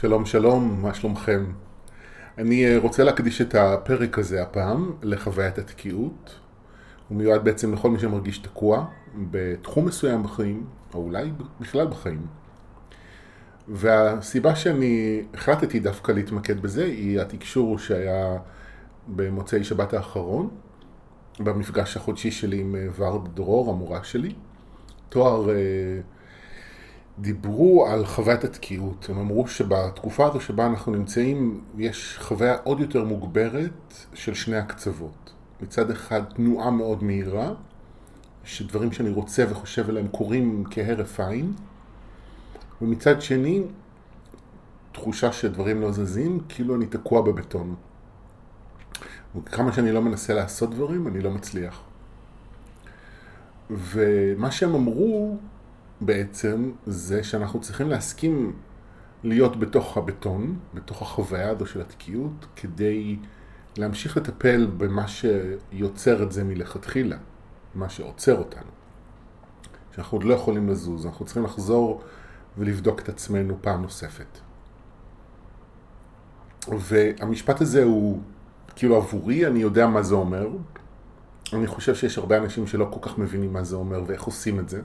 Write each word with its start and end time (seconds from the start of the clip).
שלום 0.00 0.26
שלום, 0.26 0.82
מה 0.82 0.94
שלומכם? 0.94 1.44
אני 2.38 2.66
אה, 2.66 2.78
רוצה 2.78 3.04
להקדיש 3.04 3.40
את 3.40 3.54
הפרק 3.54 4.18
הזה 4.18 4.42
הפעם 4.42 4.92
לחוויית 5.02 5.58
התקיעות. 5.58 6.34
הוא 7.08 7.18
מיועד 7.18 7.44
בעצם 7.44 7.74
לכל 7.74 7.90
מי 7.90 7.98
שמרגיש 7.98 8.38
תקוע 8.38 8.86
בתחום 9.30 9.84
מסוים 9.86 10.22
בחיים, 10.22 10.66
או 10.94 11.02
אולי 11.02 11.30
בכלל 11.60 11.86
בחיים. 11.86 12.26
והסיבה 13.68 14.56
שאני 14.56 15.22
החלטתי 15.34 15.80
דווקא 15.80 16.12
להתמקד 16.12 16.60
בזה 16.60 16.84
היא 16.84 17.20
התקשור 17.20 17.78
שהיה 17.78 18.38
במוצאי 19.08 19.64
שבת 19.64 19.94
האחרון, 19.94 20.48
במפגש 21.40 21.96
החודשי 21.96 22.30
שלי 22.30 22.60
עם 22.60 22.76
אה, 22.76 22.86
ורד 22.96 23.34
דרור, 23.34 23.70
המורה 23.70 24.04
שלי. 24.04 24.34
תואר... 25.08 25.50
אה, 25.50 26.00
דיברו 27.18 27.86
על 27.86 28.06
חוויית 28.06 28.44
התקיעות. 28.44 29.06
הם 29.08 29.18
אמרו 29.18 29.48
שבתקופה 29.48 30.26
הזו 30.26 30.40
שבה 30.40 30.66
אנחנו 30.66 30.92
נמצאים, 30.92 31.60
יש 31.78 32.18
חוויה 32.20 32.56
עוד 32.64 32.80
יותר 32.80 33.04
מוגברת 33.04 33.94
של 34.14 34.34
שני 34.34 34.56
הקצוות. 34.56 35.32
מצד 35.60 35.90
אחד 35.90 36.22
תנועה 36.24 36.70
מאוד 36.70 37.04
מהירה, 37.04 37.52
שדברים 38.44 38.92
שאני 38.92 39.10
רוצה 39.10 39.44
וחושב 39.50 39.88
עליהם 39.88 40.08
קורים 40.08 40.64
כהרף 40.70 41.20
עין, 41.20 41.52
ומצד 42.82 43.22
שני, 43.22 43.62
תחושה 44.92 45.32
שדברים 45.32 45.80
לא 45.80 45.92
זזים, 45.92 46.40
כאילו 46.48 46.76
אני 46.76 46.86
תקוע 46.86 47.22
בבטון. 47.22 47.74
וכמה 49.36 49.72
שאני 49.72 49.92
לא 49.92 50.02
מנסה 50.02 50.34
לעשות 50.34 50.70
דברים, 50.70 51.08
אני 51.08 51.20
לא 51.20 51.30
מצליח. 51.30 51.80
ומה 53.70 54.50
שהם 54.50 54.74
אמרו 54.74 55.36
בעצם 56.00 56.72
זה 56.86 57.24
שאנחנו 57.24 57.60
צריכים 57.60 57.90
להסכים 57.90 58.56
להיות 59.24 59.58
בתוך 59.58 59.96
הבטון, 59.96 60.58
בתוך 60.74 61.02
החוויה 61.02 61.50
הזו 61.50 61.66
של 61.66 61.80
התקיעות, 61.80 62.46
כדי 62.56 63.16
להמשיך 63.78 64.16
לטפל 64.16 64.66
במה 64.76 65.04
שיוצר 65.08 66.22
את 66.22 66.32
זה 66.32 66.44
מלכתחילה, 66.44 67.16
מה 67.74 67.88
שעוצר 67.88 68.38
אותנו. 68.38 68.70
שאנחנו 69.94 70.18
עוד 70.18 70.24
לא 70.24 70.34
יכולים 70.34 70.68
לזוז, 70.68 71.06
אנחנו 71.06 71.24
צריכים 71.24 71.44
לחזור 71.44 72.02
ולבדוק 72.58 73.00
את 73.00 73.08
עצמנו 73.08 73.56
פעם 73.60 73.82
נוספת. 73.82 74.38
והמשפט 76.68 77.60
הזה 77.60 77.84
הוא, 77.84 78.20
כאילו 78.76 78.96
עבורי, 78.96 79.46
אני 79.46 79.58
יודע 79.58 79.86
מה 79.86 80.02
זה 80.02 80.14
אומר. 80.14 80.48
אני 81.52 81.66
חושב 81.66 81.94
שיש 81.94 82.18
הרבה 82.18 82.38
אנשים 82.38 82.66
שלא 82.66 82.88
כל 82.92 83.08
כך 83.08 83.18
מבינים 83.18 83.52
מה 83.52 83.64
זה 83.64 83.76
אומר 83.76 84.02
ואיך 84.06 84.22
עושים 84.22 84.60
את 84.60 84.68
זה. 84.68 84.82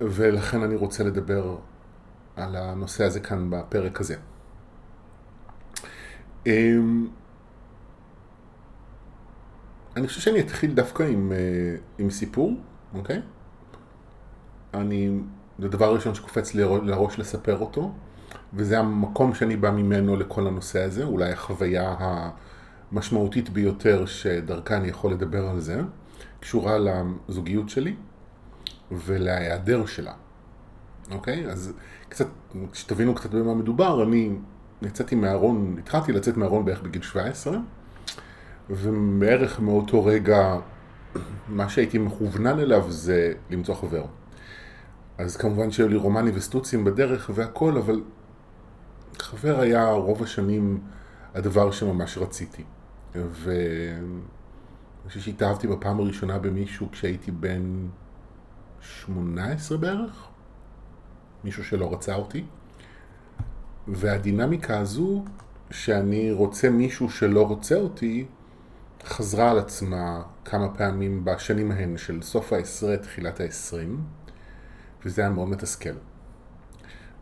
ולכן 0.00 0.62
אני 0.62 0.76
רוצה 0.76 1.04
לדבר 1.04 1.56
על 2.36 2.56
הנושא 2.56 3.04
הזה 3.04 3.20
כאן 3.20 3.50
בפרק 3.50 4.00
הזה. 4.00 4.16
אמ, 6.46 7.06
אני 9.96 10.06
חושב 10.06 10.20
שאני 10.20 10.40
אתחיל 10.40 10.74
דווקא 10.74 11.02
עם, 11.02 11.32
אה, 11.32 11.76
עם 11.98 12.10
סיפור, 12.10 12.52
אוקיי? 12.94 13.22
אני, 14.74 15.10
זה 15.58 15.66
הדבר 15.66 15.84
הראשון 15.84 16.14
שקופץ 16.14 16.54
לראש 16.54 17.18
לספר 17.18 17.58
אותו, 17.58 17.92
וזה 18.54 18.78
המקום 18.78 19.34
שאני 19.34 19.56
בא 19.56 19.70
ממנו 19.70 20.16
לכל 20.16 20.46
הנושא 20.46 20.82
הזה, 20.82 21.04
אולי 21.04 21.32
החוויה 21.32 21.94
המשמעותית 22.92 23.50
ביותר 23.50 24.06
שדרכה 24.06 24.76
אני 24.76 24.88
יכול 24.88 25.12
לדבר 25.12 25.48
על 25.48 25.60
זה, 25.60 25.80
קשורה 26.40 26.76
לזוגיות 26.78 27.68
שלי. 27.68 27.96
ולהיעדר 28.92 29.86
שלה. 29.86 30.12
אוקיי? 31.10 31.46
אז 31.46 31.72
קצת, 32.08 32.26
שתבינו 32.72 33.14
קצת 33.14 33.30
במה 33.30 33.54
מדובר, 33.54 34.02
אני 34.02 34.30
יצאתי 34.82 35.14
מהארון, 35.14 35.76
התחלתי 35.78 36.12
לצאת 36.12 36.36
מהארון 36.36 36.64
בערך 36.64 36.82
בגיל 36.82 37.02
17, 37.02 37.58
ובערך 38.70 39.60
מאותו 39.60 40.04
רגע, 40.04 40.56
מה 41.48 41.68
שהייתי 41.68 41.98
מכוונן 41.98 42.58
אליו 42.58 42.90
זה 42.90 43.32
למצוא 43.50 43.74
חבר. 43.74 44.04
אז 45.18 45.36
כמובן 45.36 45.70
שהיו 45.70 45.88
לי 45.88 45.96
רומני 45.96 46.30
וסטוצים 46.34 46.84
בדרך 46.84 47.30
והכל, 47.34 47.76
אבל 47.76 48.02
חבר 49.18 49.60
היה 49.60 49.90
רוב 49.90 50.22
השנים 50.22 50.80
הדבר 51.34 51.70
שממש 51.70 52.18
רציתי. 52.18 52.62
ואני 53.14 54.20
חושב 55.06 55.20
שהתאהבתי 55.20 55.66
בפעם 55.66 56.00
הראשונה 56.00 56.38
במישהו 56.38 56.88
כשהייתי 56.92 57.30
בן 57.30 57.86
18 58.80 59.78
בערך, 59.78 60.28
מישהו 61.44 61.64
שלא 61.64 61.92
רצה 61.92 62.14
אותי, 62.14 62.44
והדינמיקה 63.88 64.78
הזו 64.80 65.24
שאני 65.70 66.32
רוצה 66.32 66.70
מישהו 66.70 67.10
שלא 67.10 67.46
רוצה 67.46 67.76
אותי, 67.76 68.26
חזרה 69.04 69.50
על 69.50 69.58
עצמה 69.58 70.22
כמה 70.44 70.68
פעמים 70.74 71.24
בשנים 71.24 71.70
ההן 71.70 71.96
של 71.96 72.22
סוף 72.22 72.52
העשרה, 72.52 72.96
תחילת 72.96 73.40
העשרים, 73.40 74.02
וזה 75.04 75.22
היה 75.22 75.30
מאוד 75.30 75.48
מתסכל. 75.48 75.94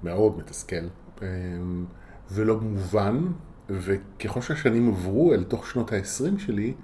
מאוד 0.02 0.38
מתסכל, 0.38 0.86
אמ, 1.22 1.86
ולא 2.30 2.60
מובן, 2.60 3.26
וככל 3.68 4.40
שהשנים 4.40 4.88
עברו 4.88 5.32
אל 5.34 5.44
תוך 5.44 5.66
שנות 5.66 5.92
העשרים 5.92 6.38
שלי, 6.38 6.74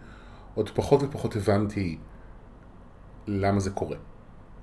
עוד 0.55 0.71
פחות 0.71 1.03
ופחות 1.03 1.37
הבנתי 1.37 1.99
למה 3.27 3.61
זה 3.61 3.71
קורה. 3.71 3.97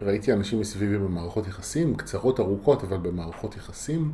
ראיתי 0.01 0.33
אנשים 0.33 0.59
מסביבי 0.59 0.97
במערכות 0.97 1.47
יחסים, 1.47 1.95
קצרות, 1.95 2.39
ארוכות, 2.39 2.83
אבל 2.83 2.97
במערכות 2.97 3.57
יחסים, 3.57 4.11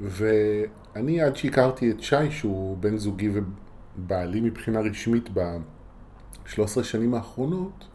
ואני 0.00 1.20
עד 1.20 1.36
שהכרתי 1.36 1.90
את 1.90 2.00
שי, 2.00 2.30
שהוא 2.30 2.76
בן 2.78 2.96
זוגי 2.96 3.30
ובעלי 3.32 4.40
מבחינה 4.40 4.80
רשמית 4.80 5.28
ב-13 5.34 6.82
שנים 6.82 7.14
האחרונות, 7.14 7.88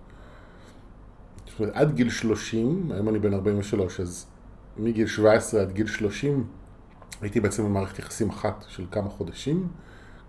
זאת 1.46 1.60
אומרת, 1.60 1.76
עד 1.76 1.96
גיל 1.96 2.10
30, 2.10 2.92
היום 2.92 3.10
אני 3.10 3.20
בן 3.20 3.34
43, 3.34 4.00
אז 4.00 4.26
מגיל 4.78 5.08
17 5.08 5.62
עד 5.62 5.72
גיל 5.72 5.88
30 5.88 6.48
הייתי 7.22 7.40
בעצם 7.40 7.66
במערכת 7.66 8.00
יחסים 8.00 8.30
אחת 8.30 8.66
של 8.68 8.86
כמה 8.92 9.10
חודשים, 9.10 9.68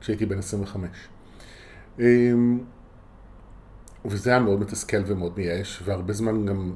כשהייתי 0.01 0.27
בן 0.27 0.39
25. 0.39 1.09
וזה 4.05 4.31
היה 4.31 4.41
מאוד 4.41 4.61
מתסכל 4.61 4.97
ומאוד 5.07 5.33
מייאש, 5.37 5.83
והרבה 5.85 6.13
זמן 6.13 6.47
גם, 6.47 6.75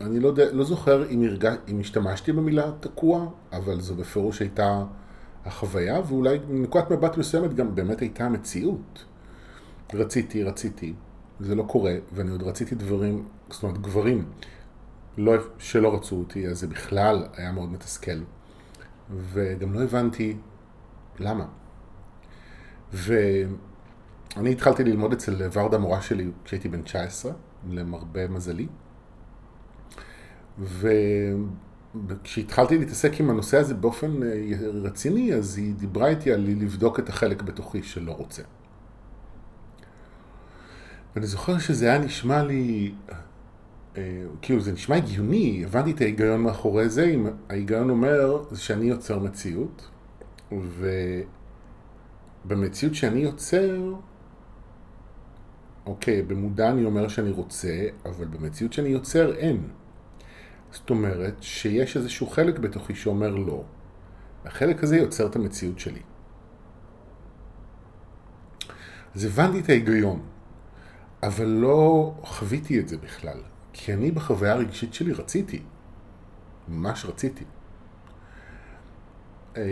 אני 0.00 0.20
לא, 0.20 0.28
יודע, 0.28 0.52
לא 0.52 0.64
זוכר 0.64 1.10
אם, 1.10 1.22
הרגע, 1.22 1.54
אם 1.68 1.80
השתמשתי 1.80 2.32
במילה 2.32 2.70
תקוע, 2.80 3.26
אבל 3.52 3.80
זו 3.80 3.94
בפירוש 3.94 4.40
הייתה 4.40 4.84
החוויה, 5.44 6.00
ואולי 6.06 6.38
מנקודת 6.48 6.90
מבט 6.90 7.16
מסוימת 7.16 7.54
גם 7.54 7.74
באמת 7.74 8.00
הייתה 8.00 8.24
המציאות. 8.24 9.04
רציתי, 9.94 10.42
רציתי, 10.42 10.94
זה 11.40 11.54
לא 11.54 11.62
קורה, 11.62 11.94
ואני 12.12 12.30
עוד 12.30 12.42
רציתי 12.42 12.74
דברים, 12.74 13.28
זאת 13.50 13.62
אומרת 13.62 13.78
גברים, 13.78 14.24
לא, 15.18 15.32
שלא 15.58 15.94
רצו 15.94 16.16
אותי, 16.16 16.48
אז 16.48 16.58
זה 16.60 16.66
בכלל 16.66 17.26
היה 17.36 17.52
מאוד 17.52 17.72
מתסכל. 17.72 18.20
וגם 19.10 19.74
לא 19.74 19.82
הבנתי 19.82 20.36
למה. 21.18 21.46
ו... 22.92 23.14
אני 24.36 24.52
התחלתי 24.52 24.84
ללמוד 24.84 25.12
אצל 25.12 25.48
ורדה 25.52 25.78
מורה 25.78 26.02
שלי 26.02 26.30
כשהייתי 26.44 26.68
בן 26.68 26.82
19, 26.82 27.32
למרבה 27.70 28.28
מזלי. 28.28 28.66
וכשהתחלתי 32.06 32.78
להתעסק 32.78 33.20
עם 33.20 33.30
הנושא 33.30 33.58
הזה 33.58 33.74
באופן 33.74 34.22
אה, 34.22 34.28
רציני, 34.82 35.34
אז 35.34 35.56
היא 35.56 35.74
דיברה 35.74 36.08
איתי 36.08 36.32
על 36.32 36.40
לבדוק 36.40 36.98
את 36.98 37.08
החלק 37.08 37.42
בתוכי 37.42 37.82
שלא 37.82 38.12
רוצה. 38.12 38.42
ואני 41.14 41.26
זוכר 41.26 41.58
שזה 41.58 41.86
היה 41.86 41.98
נשמע 41.98 42.42
לי, 42.42 42.94
אה, 43.96 44.22
כאילו 44.42 44.60
זה 44.60 44.72
נשמע 44.72 44.96
הגיוני, 44.96 45.62
הבנתי 45.64 45.90
את 45.90 46.00
ההיגיון 46.00 46.40
מאחורי 46.40 46.88
זה, 46.88 47.14
ההיגיון 47.48 47.90
אומר 47.90 48.44
שאני 48.54 48.86
יוצר 48.86 49.18
מציאות, 49.18 49.88
ובמציאות 52.44 52.94
שאני 52.94 53.20
יוצר, 53.20 53.94
אוקיי, 55.86 56.22
במודע 56.22 56.70
אני 56.70 56.84
אומר 56.84 57.08
שאני 57.08 57.30
רוצה, 57.30 57.86
אבל 58.04 58.24
במציאות 58.24 58.72
שאני 58.72 58.88
יוצר 58.88 59.34
אין. 59.34 59.68
זאת 60.70 60.90
אומרת 60.90 61.42
שיש 61.42 61.96
איזשהו 61.96 62.26
חלק 62.26 62.58
בתוכי 62.58 62.94
שאומר 62.94 63.34
לא. 63.34 63.64
החלק 64.44 64.84
הזה 64.84 64.96
יוצר 64.96 65.26
את 65.26 65.36
המציאות 65.36 65.78
שלי. 65.78 66.00
אז 69.14 69.24
הבנתי 69.24 69.60
את 69.60 69.68
ההיגיון, 69.68 70.20
אבל 71.22 71.46
לא 71.46 72.14
חוויתי 72.22 72.80
את 72.80 72.88
זה 72.88 72.96
בכלל. 72.96 73.38
כי 73.72 73.94
אני 73.94 74.10
בחוויה 74.10 74.52
הרגשית 74.52 74.94
שלי 74.94 75.12
רציתי. 75.12 75.62
ממש 76.68 77.04
רציתי. 77.04 77.44
אמ, 79.56 79.62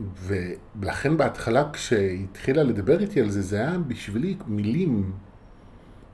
ולכן 0.00 1.16
בהתחלה 1.16 1.70
כשהתחילה 1.72 2.62
לדבר 2.62 3.00
איתי 3.00 3.20
על 3.20 3.30
זה, 3.30 3.42
זה 3.42 3.56
היה 3.56 3.78
בשבילי 3.78 4.36
מילים 4.46 5.12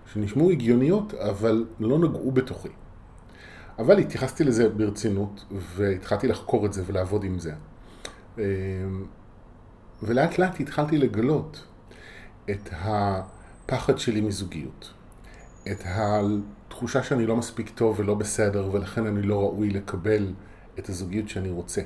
שנשמעו 0.06 0.50
הגיוניות, 0.50 1.14
אבל 1.14 1.66
לא 1.80 1.98
נגעו 1.98 2.30
בתוכי. 2.30 2.68
אבל 3.78 3.98
התייחסתי 3.98 4.44
לזה 4.44 4.68
ברצינות, 4.68 5.44
והתחלתי 5.76 6.28
לחקור 6.28 6.66
את 6.66 6.72
זה 6.72 6.82
ולעבוד 6.86 7.24
עם 7.24 7.38
זה. 7.38 7.52
ולאט 10.02 10.38
לאט 10.38 10.60
התחלתי 10.60 10.98
לגלות 10.98 11.66
את 12.50 12.68
הפחד 12.72 13.98
שלי 13.98 14.20
מזוגיות, 14.20 14.92
את 15.72 15.82
התחושה 15.84 17.02
שאני 17.02 17.26
לא 17.26 17.36
מספיק 17.36 17.70
טוב 17.74 18.00
ולא 18.00 18.14
בסדר 18.14 18.68
ולכן 18.72 19.06
אני 19.06 19.22
לא 19.22 19.40
ראוי 19.40 19.70
לקבל 19.70 20.32
את 20.78 20.88
הזוגיות 20.88 21.28
שאני 21.28 21.50
רוצה, 21.50 21.82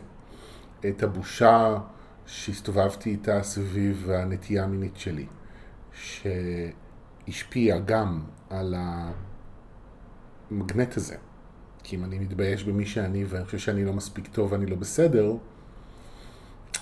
את 0.88 1.02
הבושה 1.02 1.78
שהסתובבתי 2.26 3.10
איתה 3.10 3.42
סביב 3.42 4.10
הנטייה 4.10 4.64
המינית 4.64 4.96
שלי, 4.96 5.26
שהשפיעה 7.26 7.78
גם 7.78 8.20
על 8.50 8.74
המגנט 10.50 10.96
הזה. 10.96 11.16
כי 11.82 11.96
אם 11.96 12.04
אני 12.04 12.18
מתבייש 12.18 12.64
במי 12.64 12.86
שאני 12.86 13.24
ואני 13.24 13.44
חושב 13.44 13.58
שאני 13.58 13.84
לא 13.84 13.92
מספיק 13.92 14.28
טוב 14.32 14.52
ואני 14.52 14.66
לא 14.66 14.76
בסדר, 14.76 15.32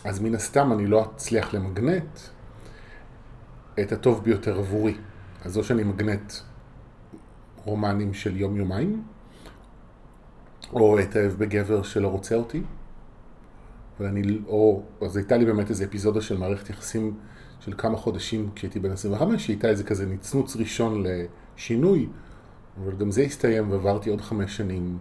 אז 0.04 0.20
מן 0.20 0.34
הסתם 0.34 0.72
אני 0.72 0.86
לא 0.86 1.04
אצליח 1.04 1.54
למגנט 1.54 2.18
את 3.80 3.92
הטוב 3.92 4.24
ביותר 4.24 4.58
עבורי. 4.58 4.94
אז 5.44 5.56
או 5.56 5.64
שאני 5.64 5.84
מגנט 5.84 6.32
רומנים 7.64 8.14
של 8.14 8.36
יום-יומיים, 8.36 9.02
או 10.72 11.00
אתאהב 11.00 11.32
בגבר 11.32 11.82
שלא 11.82 12.08
רוצה 12.08 12.34
אותי, 12.34 12.62
ואני, 14.00 14.38
או, 14.46 14.82
אז 15.02 15.16
הייתה 15.16 15.36
לי 15.36 15.44
באמת 15.44 15.70
איזו 15.70 15.84
אפיזודה 15.84 16.20
של 16.20 16.38
מערכת 16.38 16.70
יחסים 16.70 17.16
של 17.64 17.72
כמה 17.78 17.96
חודשים 17.96 18.50
כשהייתי 18.54 18.80
בן 18.80 18.90
25, 18.90 19.46
שהייתה 19.46 19.68
איזה 19.68 19.84
כזה 19.84 20.06
נצנוץ 20.06 20.56
ראשון 20.56 21.04
לשינוי, 21.06 22.08
אבל 22.82 22.96
גם 22.96 23.10
זה 23.10 23.22
הסתיים 23.22 23.70
ועברתי 23.70 24.10
עוד 24.10 24.20
חמש 24.20 24.56
שנים 24.56 24.98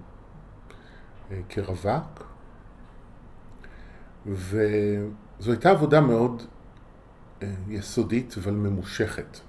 אה, 1.32 1.40
כרווק. 1.50 2.24
וזו 4.26 5.52
הייתה 5.52 5.70
עבודה 5.70 6.02
מאוד 6.02 6.44
אה, 7.42 7.54
יסודית 7.70 8.36
אבל 8.38 8.54
ממושכת. 8.54 9.40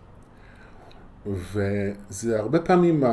וזה 1.26 2.40
הרבה 2.40 2.60
פעמים, 2.60 3.04
ה... 3.04 3.10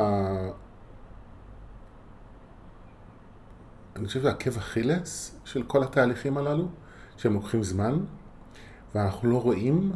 אני 3.96 4.08
חושב 4.08 4.20
שזה 4.20 4.30
עקב 4.30 4.58
אכילס 4.58 5.36
של 5.46 5.64
כל 5.64 5.84
התהליכים 5.84 6.38
הללו, 6.38 6.68
שהם 7.18 7.34
לוקחים 7.34 7.64
זמן, 7.64 8.00
ואנחנו 8.96 9.32
לא 9.32 9.42
רואים 9.42 9.92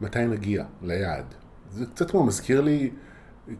מתי 0.00 0.26
נגיע 0.26 0.64
ליעד. 0.82 1.34
זה 1.70 1.86
קצת 1.86 2.10
כמו 2.10 2.24
מזכיר 2.24 2.60
לי 2.60 2.90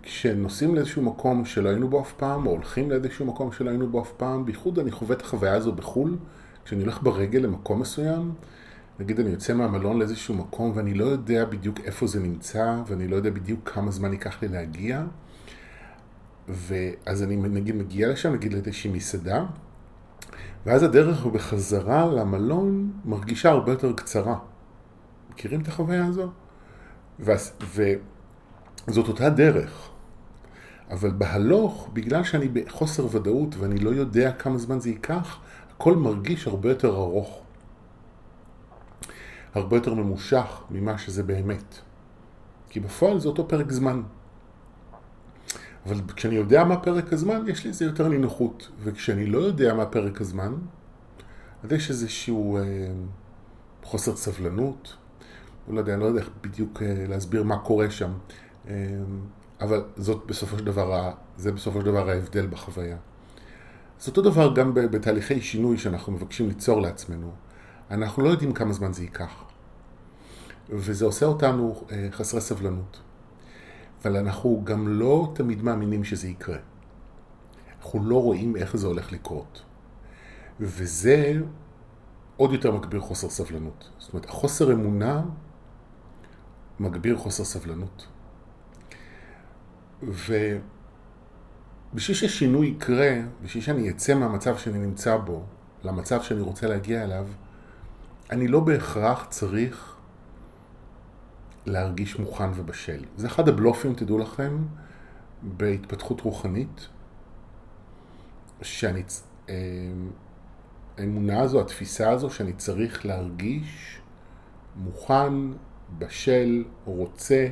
כשנוסעים 0.02 0.74
לאיזשהו 0.74 1.02
מקום 1.02 1.44
שלא 1.44 1.68
היינו 1.68 1.88
בו 1.88 2.00
אף 2.00 2.12
פעם, 2.12 2.46
או 2.46 2.50
הולכים 2.50 2.90
לאיזשהו 2.90 3.26
מקום 3.26 3.52
שלא 3.52 3.70
היינו 3.70 3.88
בו 3.88 4.02
אף 4.02 4.12
פעם, 4.16 4.44
בייחוד 4.44 4.78
אני 4.78 4.90
חווה 4.90 5.16
את 5.16 5.22
החוויה 5.22 5.54
הזו 5.54 5.72
בחו"ל, 5.72 6.16
כשאני 6.64 6.82
הולך 6.82 7.02
ברגל 7.02 7.38
למקום 7.38 7.80
מסוים, 7.80 8.32
נגיד 8.98 9.20
אני 9.20 9.30
יוצא 9.30 9.54
מהמלון 9.54 9.98
לאיזשהו 9.98 10.34
מקום 10.34 10.72
ואני 10.74 10.94
לא 10.94 11.04
יודע 11.04 11.44
בדיוק 11.44 11.80
איפה 11.80 12.06
זה 12.06 12.20
נמצא, 12.20 12.76
ואני 12.86 13.08
לא 13.08 13.16
יודע 13.16 13.30
בדיוק 13.30 13.70
כמה 13.70 13.90
זמן 13.90 14.12
ייקח 14.12 14.42
לי 14.42 14.48
להגיע, 14.48 15.04
ואז 16.48 17.22
אני 17.22 17.36
נגיד 17.36 17.76
מגיע 17.76 18.08
לשם, 18.08 18.32
נגיד 18.32 18.52
לאיזושהי 18.52 18.90
מסעדה, 18.90 19.44
ואז 20.66 20.82
הדרך 20.82 21.26
בחזרה 21.26 22.06
למלון 22.06 22.92
מרגישה 23.04 23.50
הרבה 23.50 23.72
יותר 23.72 23.92
קצרה. 23.92 24.38
מכירים 25.30 25.60
את 25.60 25.68
החוויה 25.68 26.06
הזו? 26.06 26.30
וזאת 27.20 29.08
אותה 29.08 29.30
דרך. 29.30 29.90
אבל 30.90 31.10
בהלוך, 31.10 31.90
בגלל 31.92 32.24
שאני 32.24 32.48
בחוסר 32.48 33.16
ודאות 33.16 33.56
ואני 33.56 33.78
לא 33.78 33.90
יודע 33.90 34.32
כמה 34.32 34.58
זמן 34.58 34.80
זה 34.80 34.88
ייקח, 34.88 35.38
הכל 35.76 35.96
מרגיש 35.96 36.46
הרבה 36.46 36.68
יותר 36.68 36.88
ארוך. 36.96 37.42
הרבה 39.54 39.76
יותר 39.76 39.94
ממושך 39.94 40.62
ממה 40.70 40.98
שזה 40.98 41.22
באמת. 41.22 41.78
כי 42.68 42.80
בפועל 42.80 43.20
זה 43.20 43.28
אותו 43.28 43.48
פרק 43.48 43.72
זמן. 43.72 44.02
אבל 45.86 46.00
כשאני 46.16 46.34
יודע 46.34 46.64
מה 46.64 46.76
פרק 46.76 47.12
הזמן, 47.12 47.44
יש 47.48 47.64
לי 47.64 47.70
איזה 47.70 47.84
יותר 47.84 48.08
נינוחות. 48.08 48.68
וכשאני 48.82 49.26
לא 49.26 49.38
יודע 49.38 49.74
מה 49.74 49.86
פרק 49.86 50.20
הזמן, 50.20 50.54
אז 51.64 51.72
יש 51.72 51.90
איזשהו 51.90 52.56
אה, 52.56 52.62
חוסר 53.82 54.16
סבלנות. 54.16 54.96
לא 55.72 55.80
יודע, 55.80 55.94
אני 55.94 56.00
לא 56.00 56.06
יודע 56.06 56.20
איך 56.20 56.30
בדיוק 56.40 56.82
אה, 56.82 57.04
להסביר 57.08 57.42
מה 57.42 57.58
קורה 57.58 57.90
שם. 57.90 58.12
אה, 58.68 58.74
אבל 59.60 59.84
זאת 59.96 60.22
בסופו 60.26 60.58
של 60.58 60.64
דבר, 60.64 61.12
זה 61.36 61.52
בסופו 61.52 61.80
של 61.80 61.86
דבר 61.86 62.10
ההבדל 62.10 62.46
בחוויה. 62.46 62.96
אז 64.00 64.08
אותו 64.08 64.22
דבר 64.22 64.54
גם 64.54 64.74
בתהליכי 64.74 65.40
שינוי 65.40 65.78
שאנחנו 65.78 66.12
מבקשים 66.12 66.48
ליצור 66.48 66.80
לעצמנו. 66.80 67.32
אנחנו 67.90 68.22
לא 68.22 68.28
יודעים 68.28 68.52
כמה 68.52 68.72
זמן 68.72 68.92
זה 68.92 69.02
ייקח. 69.02 69.44
וזה 70.68 71.04
עושה 71.04 71.26
אותנו 71.26 71.84
אה, 71.92 72.08
חסרי 72.10 72.40
סבלנות. 72.40 73.00
אבל 74.02 74.16
אנחנו 74.16 74.62
גם 74.64 74.88
לא 74.88 75.32
תמיד 75.34 75.62
מאמינים 75.62 76.04
שזה 76.04 76.28
יקרה. 76.28 76.58
אנחנו 77.80 78.04
לא 78.04 78.22
רואים 78.22 78.56
איך 78.56 78.76
זה 78.76 78.86
הולך 78.86 79.12
לקרות. 79.12 79.62
וזה 80.60 81.40
עוד 82.36 82.52
יותר 82.52 82.72
מגביר 82.72 83.00
חוסר 83.00 83.28
סבלנות. 83.28 83.90
זאת 83.98 84.12
אומרת, 84.12 84.28
החוסר 84.28 84.72
אמונה 84.72 85.22
מגביר 86.80 87.16
חוסר 87.16 87.44
סבלנות. 87.44 88.06
ובשביל 90.02 90.38
ששינוי 92.16 92.66
יקרה, 92.66 93.16
בשביל 93.42 93.62
שאני 93.62 93.90
אצא 93.90 94.14
מהמצב 94.14 94.58
שאני 94.58 94.78
נמצא 94.78 95.16
בו, 95.16 95.44
למצב 95.84 96.22
שאני 96.22 96.40
רוצה 96.40 96.68
להגיע 96.68 97.04
אליו, 97.04 97.26
אני 98.30 98.48
לא 98.48 98.60
בהכרח 98.60 99.26
צריך 99.30 99.96
להרגיש 101.66 102.18
מוכן 102.18 102.50
ובשל. 102.54 103.04
זה 103.16 103.26
אחד 103.26 103.48
הבלופים, 103.48 103.94
תדעו 103.94 104.18
לכם, 104.18 104.58
בהתפתחות 105.42 106.20
רוחנית, 106.20 106.88
שאני, 108.62 109.02
אה, 109.48 109.54
האמונה 110.98 111.40
הזו, 111.40 111.60
התפיסה 111.60 112.10
הזו, 112.10 112.30
שאני 112.30 112.52
צריך 112.52 113.06
להרגיש 113.06 114.00
מוכן, 114.76 115.32
בשל, 115.98 116.64
רוצה, 116.84 117.48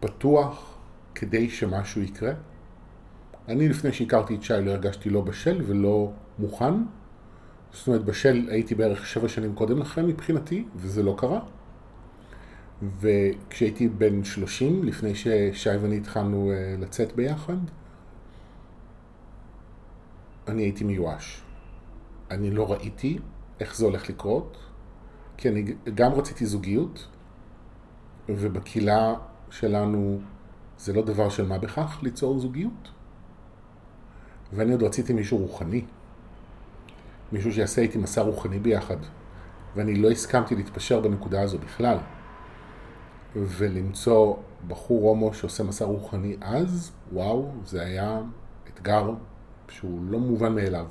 פתוח, 0.00 0.78
כדי 1.14 1.50
שמשהו 1.50 2.02
יקרה. 2.02 2.32
אני 3.48 3.68
לפני 3.68 3.92
שהכרתי 3.92 4.34
את 4.34 4.42
שי 4.42 4.54
לא 4.62 4.70
הרגשתי 4.70 5.10
לא 5.10 5.20
בשל 5.20 5.62
ולא 5.66 6.12
מוכן. 6.38 6.74
זאת 7.72 7.86
אומרת, 7.86 8.04
בשל 8.04 8.48
הייתי 8.50 8.74
בערך 8.74 9.06
שבע 9.06 9.28
שנים 9.28 9.54
קודם 9.54 9.78
לכן 9.78 10.06
מבחינתי, 10.06 10.64
וזה 10.76 11.02
לא 11.02 11.14
קרה. 11.18 11.40
וכשהייתי 13.00 13.88
בן 13.88 14.24
30, 14.24 14.84
לפני 14.84 15.14
ששי 15.14 15.76
ואני 15.80 15.96
התחלנו 15.96 16.50
אה, 16.50 16.76
לצאת 16.78 17.16
ביחד, 17.16 17.56
אני 20.48 20.62
הייתי 20.62 20.84
מיואש. 20.84 21.42
אני 22.30 22.50
לא 22.50 22.72
ראיתי 22.72 23.18
איך 23.60 23.76
זה 23.76 23.84
הולך 23.84 24.08
לקרות, 24.08 24.56
כי 25.36 25.48
אני 25.48 25.64
גם 25.94 26.12
רציתי 26.12 26.46
זוגיות, 26.46 27.06
ובקהילה 28.28 29.14
שלנו 29.50 30.20
זה 30.78 30.92
לא 30.92 31.02
דבר 31.02 31.28
של 31.28 31.46
מה 31.46 31.58
בכך 31.58 31.98
ליצור 32.02 32.38
זוגיות. 32.38 32.90
ואני 34.52 34.72
עוד 34.72 34.82
רציתי 34.82 35.12
מישהו 35.12 35.38
רוחני, 35.38 35.84
מישהו 37.32 37.52
שיעשה 37.52 37.82
איתי 37.82 37.98
מסע 37.98 38.22
רוחני 38.22 38.58
ביחד, 38.58 38.96
ואני 39.76 39.94
לא 39.94 40.10
הסכמתי 40.10 40.54
להתפשר 40.54 41.00
בנקודה 41.00 41.42
הזו 41.42 41.58
בכלל. 41.58 41.98
ולמצוא 43.36 44.36
בחור 44.68 45.08
הומו 45.08 45.34
שעושה 45.34 45.62
מסע 45.62 45.84
רוחני 45.84 46.36
אז, 46.40 46.92
וואו, 47.12 47.52
זה 47.64 47.82
היה 47.82 48.20
אתגר 48.68 49.10
שהוא 49.68 50.04
לא 50.04 50.18
מובן 50.18 50.54
מאליו. 50.54 50.86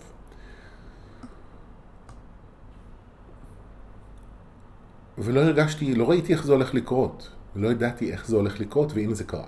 ולא 5.23 5.39
הרגשתי, 5.39 5.95
לא 5.95 6.09
ראיתי 6.09 6.33
איך 6.33 6.45
זה 6.45 6.53
הולך 6.53 6.73
לקרות. 6.73 7.29
לא 7.55 7.67
ידעתי 7.67 8.11
איך 8.11 8.27
זה 8.27 8.35
הולך 8.35 8.59
לקרות 8.59 8.91
והנה 8.93 9.13
זה 9.13 9.23
קרה. 9.23 9.47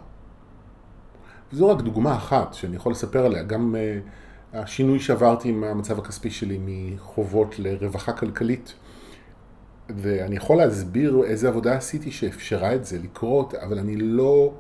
וזו 1.54 1.70
רק 1.70 1.82
דוגמה 1.82 2.16
אחת 2.16 2.54
שאני 2.54 2.76
יכול 2.76 2.92
לספר 2.92 3.26
עליה, 3.26 3.44
גם 3.44 3.76
uh, 3.76 4.58
השינוי 4.58 5.00
שעברתי 5.00 5.50
עם 5.50 5.64
המצב 5.64 6.00
הכספי 6.00 6.32
שלי 6.32 6.60
מחובות 6.66 7.60
לרווחה 7.60 8.14
כלכלית. 8.14 8.74
ואני 9.90 10.36
יכול 10.36 10.58
להסביר 10.58 11.24
איזה 11.24 11.48
עבודה 11.48 11.76
עשיתי 11.78 12.12
שאפשרה 12.12 12.76
את 12.76 12.86
זה 12.86 13.00
לקרות, 13.00 13.54
אבל 13.54 13.80
אני 13.80 13.96
לא 13.98 14.54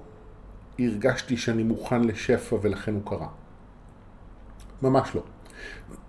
הרגשתי 0.80 1.38
שאני 1.38 1.64
מוכן 1.64 2.04
לשפע 2.04 2.56
ולכן 2.62 2.94
הוא 2.94 3.02
קרה. 3.06 3.28
ממש 4.82 5.16
לא. 5.16 5.24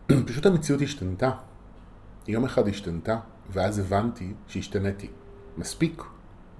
פשוט 0.26 0.46
המציאות 0.46 0.82
השתנתה. 0.82 1.30
יום 2.28 2.44
אחד 2.44 2.68
השתנתה, 2.68 3.18
ואז 3.50 3.78
הבנתי 3.78 4.32
שהשתניתי. 4.46 5.08
מספיק 5.58 6.02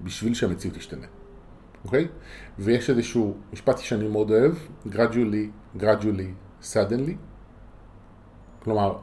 בשביל 0.01 0.33
שהמציאות 0.33 0.75
תשתנה. 0.77 1.05
אוקיי? 1.85 2.07
ויש 2.59 2.89
איזשהו 2.89 3.37
משפט 3.53 3.77
שאני 3.77 4.07
מאוד 4.07 4.31
אוהב, 4.31 4.53
gradually, 4.85 5.77
gradually, 5.79 6.63
suddenly. 6.63 7.13
כלומר, 8.63 8.97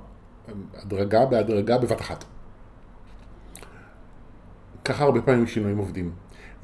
הדרגה 0.75 1.27
בהדרגה 1.27 1.79
בבת 1.79 2.01
אחת. 2.01 2.25
ככה 4.85 5.05
הרבה 5.05 5.23
פעמים 5.23 5.47
שינויים 5.47 5.79
עובדים. 5.79 6.13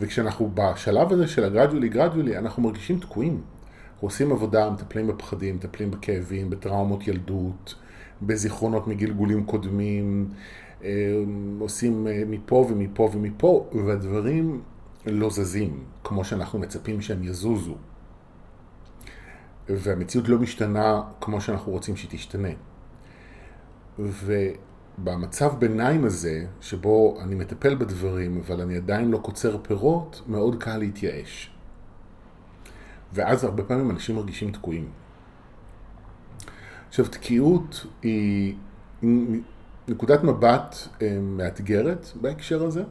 וכשאנחנו 0.00 0.50
בשלב 0.54 1.12
הזה 1.12 1.28
של 1.28 1.44
הגרדואלי 1.44 1.88
גרדואלי, 1.88 2.38
אנחנו 2.38 2.62
מרגישים 2.62 3.00
תקועים. 3.00 3.42
אנחנו 3.92 4.08
עושים 4.08 4.32
עבודה, 4.32 4.70
מטפלים 4.70 5.06
בפחדים, 5.06 5.56
מטפלים 5.56 5.90
בכאבים, 5.90 6.50
בטראומות 6.50 7.08
ילדות, 7.08 7.74
בזיכרונות 8.22 8.86
מגלגולים 8.88 9.44
קודמים, 9.44 10.28
עושים 11.58 12.06
אה, 12.06 12.22
מפה 12.26 12.66
ומפה 12.70 13.10
ומפה, 13.12 13.70
והדברים 13.86 14.62
לא 15.06 15.30
זזים 15.30 15.84
כמו 16.04 16.24
שאנחנו 16.24 16.58
מצפים 16.58 17.00
שהם 17.00 17.24
יזוזו. 17.24 17.76
והמציאות 19.68 20.28
לא 20.28 20.38
משתנה 20.38 21.02
כמו 21.20 21.40
שאנחנו 21.40 21.72
רוצים 21.72 21.96
שהיא 21.96 22.10
תשתנה. 22.10 22.48
ובמצב 23.98 25.54
ביניים 25.58 26.04
הזה, 26.04 26.46
שבו 26.60 27.18
אני 27.22 27.34
מטפל 27.34 27.74
בדברים, 27.74 28.40
אבל 28.46 28.60
אני 28.60 28.76
עדיין 28.76 29.10
לא 29.10 29.18
קוצר 29.18 29.58
פירות, 29.62 30.22
מאוד 30.26 30.62
קל 30.62 30.76
להתייאש. 30.76 31.50
ואז 33.12 33.44
הרבה 33.44 33.62
פעמים 33.62 33.90
אנשים 33.90 34.16
מרגישים 34.16 34.52
תקועים. 34.52 34.88
עכשיו, 36.88 37.08
תקיעות 37.08 37.86
היא 38.02 38.54
נקודת 39.90 40.24
מבט 40.24 40.76
אה, 41.02 41.18
מאתגרת 41.20 42.06
בהקשר 42.20 42.64
הזה, 42.64 42.82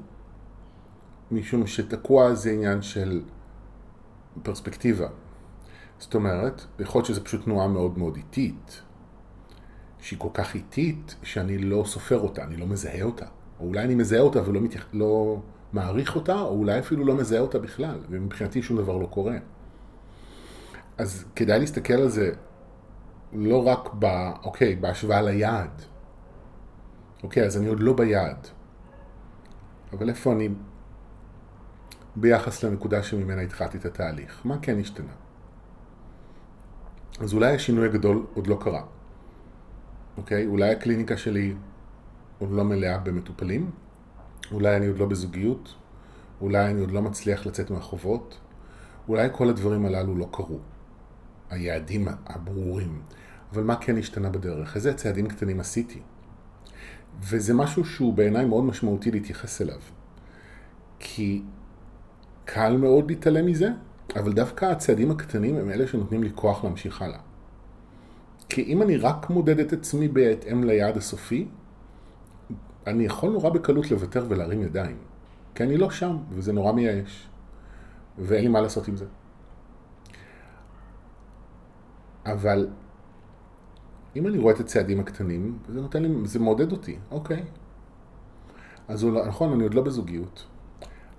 משום 1.31 1.67
שתקוע 1.67 2.33
זה 2.33 2.51
עניין 2.51 2.81
של 2.81 3.21
פרספקטיבה. 4.43 5.07
זאת 5.99 6.15
אומרת, 6.15 6.61
יכול 6.79 6.99
להיות 6.99 7.05
שזו 7.05 7.23
פשוט 7.23 7.43
תנועה 7.43 7.67
מאוד 7.67 7.97
מאוד 7.97 8.15
איטית, 8.15 8.81
שהיא 9.99 10.19
כל 10.19 10.29
כך 10.33 10.55
איטית 10.55 11.15
שאני 11.23 11.57
לא 11.57 11.83
סופר 11.85 12.19
אותה, 12.19 12.43
אני 12.43 12.57
לא 12.57 12.67
מזהה 12.67 13.03
אותה. 13.03 13.25
או 13.59 13.65
אולי 13.67 13.83
אני 13.83 13.95
מזהה 13.95 14.21
אותה 14.21 14.49
ולא 14.49 14.61
מתייח... 14.61 14.85
לא 14.93 15.41
מעריך 15.73 16.15
אותה, 16.15 16.41
או 16.41 16.49
אולי 16.49 16.79
אפילו 16.79 17.05
לא 17.05 17.15
מזהה 17.15 17.39
אותה 17.39 17.59
בכלל, 17.59 17.99
ומבחינתי 18.09 18.61
שום 18.61 18.77
דבר 18.77 18.97
לא 18.97 19.05
קורה. 19.05 19.37
אז 20.97 21.25
כדאי 21.35 21.59
להסתכל 21.59 21.93
על 21.93 22.09
זה 22.09 22.31
לא 23.33 23.67
רק 23.67 23.89
ב... 23.99 24.05
אוקיי, 24.43 24.75
בהשוואה 24.75 25.21
ליעד. 25.21 25.88
אוקיי, 27.23 27.45
אז 27.45 27.57
אני 27.57 27.67
עוד 27.67 27.79
לא 27.79 27.93
ביעד. 27.93 28.47
אבל 29.93 30.09
איפה 30.09 30.33
אני 30.33 30.49
ביחס 32.15 32.63
לנקודה 32.63 33.03
שממנה 33.03 33.41
התחלתי 33.41 33.77
את 33.77 33.85
התהליך? 33.85 34.41
מה 34.45 34.57
כן 34.61 34.79
השתנה? 34.79 35.13
אז 37.19 37.33
אולי 37.33 37.55
השינוי 37.55 37.85
הגדול 37.85 38.25
עוד 38.33 38.47
לא 38.47 38.57
קרה. 38.61 38.83
אוקיי? 40.17 40.45
אולי 40.45 40.71
הקליניקה 40.71 41.17
שלי 41.17 41.55
עוד 42.39 42.51
לא 42.51 42.63
מלאה 42.63 42.97
במטופלים, 42.97 43.71
אולי 44.51 44.77
אני 44.77 44.87
עוד 44.87 44.97
לא 44.97 45.05
בזוגיות, 45.05 45.75
אולי 46.41 46.71
אני 46.71 46.79
עוד 46.79 46.91
לא 46.91 47.01
מצליח 47.01 47.45
לצאת 47.45 47.71
מהחובות, 47.71 48.39
אולי 49.07 49.29
כל 49.31 49.49
הדברים 49.49 49.85
הללו 49.85 50.15
לא 50.15 50.29
קרו. 50.31 50.59
היעדים 51.49 52.07
הברורים. 52.25 53.01
אבל 53.53 53.63
מה 53.63 53.75
כן 53.75 53.97
השתנה 53.97 54.29
בדרך? 54.29 54.75
איזה 54.75 54.93
צעדים 54.93 55.27
קטנים 55.27 55.59
עשיתי? 55.59 56.01
וזה 57.21 57.53
משהו 57.53 57.85
שהוא 57.85 58.13
בעיניי 58.13 58.45
מאוד 58.45 58.63
משמעותי 58.63 59.11
להתייחס 59.11 59.61
אליו. 59.61 59.79
כי 60.99 61.41
קל 62.45 62.77
מאוד 62.77 63.07
להתעלם 63.07 63.45
מזה, 63.45 63.69
אבל 64.15 64.33
דווקא 64.33 64.65
הצעדים 64.65 65.11
הקטנים 65.11 65.55
הם 65.55 65.69
אלה 65.69 65.87
שנותנים 65.87 66.23
לי 66.23 66.31
כוח 66.35 66.63
להמשיך 66.63 67.01
הלאה. 67.01 67.19
כי 68.49 68.63
אם 68.63 68.81
אני 68.81 68.97
רק 68.97 69.29
מודד 69.29 69.59
את 69.59 69.73
עצמי 69.73 70.07
בהתאם 70.07 70.63
ליעד 70.63 70.97
הסופי, 70.97 71.47
אני 72.87 73.05
יכול 73.05 73.31
נורא 73.31 73.49
בקלות 73.49 73.91
לוותר 73.91 74.25
ולהרים 74.29 74.61
ידיים. 74.61 74.97
כי 75.55 75.63
אני 75.63 75.77
לא 75.77 75.89
שם, 75.89 76.17
וזה 76.31 76.53
נורא 76.53 76.71
מייאש. 76.71 77.27
ואין 78.17 78.43
לי 78.43 78.49
מה 78.49 78.61
לעשות 78.61 78.87
עם 78.87 78.95
זה. 78.95 79.05
אבל 82.25 82.67
אם 84.15 84.27
אני 84.27 84.37
רואה 84.37 84.53
את 84.53 84.59
הצעדים 84.59 84.99
הקטנים, 84.99 85.57
זה 85.69 85.81
נותן 85.81 86.03
לי, 86.03 86.09
זה 86.25 86.39
מעודד 86.39 86.71
אותי, 86.71 86.97
אוקיי. 87.11 87.43
אז 88.87 89.05
נכון, 89.05 89.53
אני 89.53 89.63
עוד 89.63 89.73
לא 89.73 89.81
בזוגיות, 89.81 90.45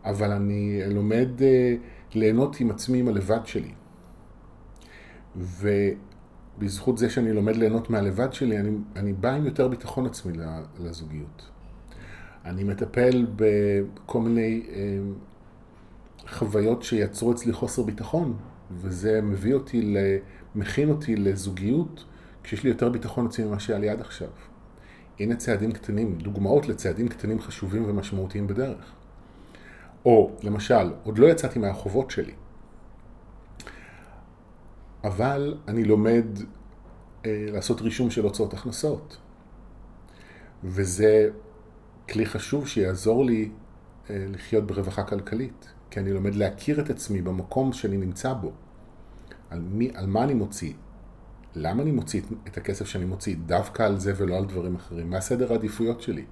אבל 0.05 0.31
אני 0.31 0.81
לומד 0.87 1.43
אה, 1.43 1.75
ליהנות 2.15 2.61
עם 2.61 2.71
עצמי, 2.71 2.99
עם 2.99 3.09
הלבד 3.09 3.41
שלי. 3.45 3.73
ובזכות 5.37 6.99
זה 6.99 7.11
שאני 7.11 7.33
לומד 7.33 7.57
ליהנות 7.57 7.91
מהלבד 7.91 8.33
שלי, 8.33 8.59
אני, 8.59 8.71
אני 8.97 9.13
בא 9.13 9.35
עם 9.35 9.47
יותר 9.47 9.69
ביטחון 9.69 10.07
עצמי 10.07 10.33
לזוגיות. 10.79 11.51
אני 12.45 12.65
מטפל 12.65 13.27
בכל 13.37 14.21
מיני 14.21 14.63
אה, 14.73 14.99
חוויות 16.29 16.83
שיצרו 16.83 17.33
אצלי 17.33 17.53
חוסר 17.53 17.83
ביטחון, 17.83 18.37
וזה 18.73 19.21
מביא 19.23 19.55
אותי, 19.55 19.95
מכין 20.55 20.91
אותי 20.91 21.17
לזוגיות 21.17 22.05
כשיש 22.43 22.65
לי 22.65 22.71
יותר 22.71 22.89
ביטחון 22.89 23.27
עצמי 23.27 23.45
ממה 23.45 23.61
שהיה 23.61 23.79
לי 23.79 23.89
עד 23.89 24.01
עכשיו. 24.01 24.29
הנה 25.21 25.37
צעדים 25.37 25.73
קטנים, 25.73 26.19
דוגמאות 26.19 26.69
לצעדים 26.69 27.09
קטנים 27.09 27.41
חשובים 27.41 27.85
ומשמעותיים 27.89 28.47
בדרך. 28.47 28.93
או, 30.05 30.31
למשל, 30.43 30.93
עוד 31.05 31.19
לא 31.19 31.27
יצאתי 31.27 31.59
מהחובות 31.59 32.11
שלי, 32.11 32.33
אבל 35.05 35.59
אני 35.69 35.85
לומד 35.85 36.25
אה, 37.27 37.47
לעשות 37.53 37.81
רישום 37.81 38.11
של 38.11 38.25
הוצאות 38.25 38.55
הכנסות. 38.55 39.17
וזה 40.65 41.29
כלי 42.09 42.27
חשוב 42.27 42.69
שיעזור 42.69 43.25
לי 43.25 43.51
אה, 44.11 44.25
לחיות 44.29 44.67
ברווחה 44.67 45.03
כלכלית, 45.03 45.73
כי 45.91 46.01
אני 46.01 46.13
לומד 46.13 46.35
להכיר 46.35 46.81
את 46.81 46.91
עצמי 46.91 47.23
במקום 47.23 47.73
שאני 47.73 47.97
נמצא 47.97 48.33
בו. 48.33 48.53
על, 49.51 49.61
מי, 49.61 49.91
על 49.95 50.07
מה 50.07 50.25
אני 50.25 50.35
מוציא, 50.35 50.73
למה 51.55 51.83
אני 51.83 51.91
מוציא 51.91 52.23
את 52.49 52.57
הכסף 52.57 52.87
שאני 52.87 53.05
מוציא 53.05 53.37
דווקא 53.47 53.83
על 53.83 53.99
זה 53.99 54.13
ולא 54.17 54.37
על 54.37 54.45
דברים 54.45 54.75
אחרים? 54.75 55.11
מה 55.11 55.21
סדר 55.21 55.53
העדיפויות 55.53 56.01
שלי? 56.01 56.25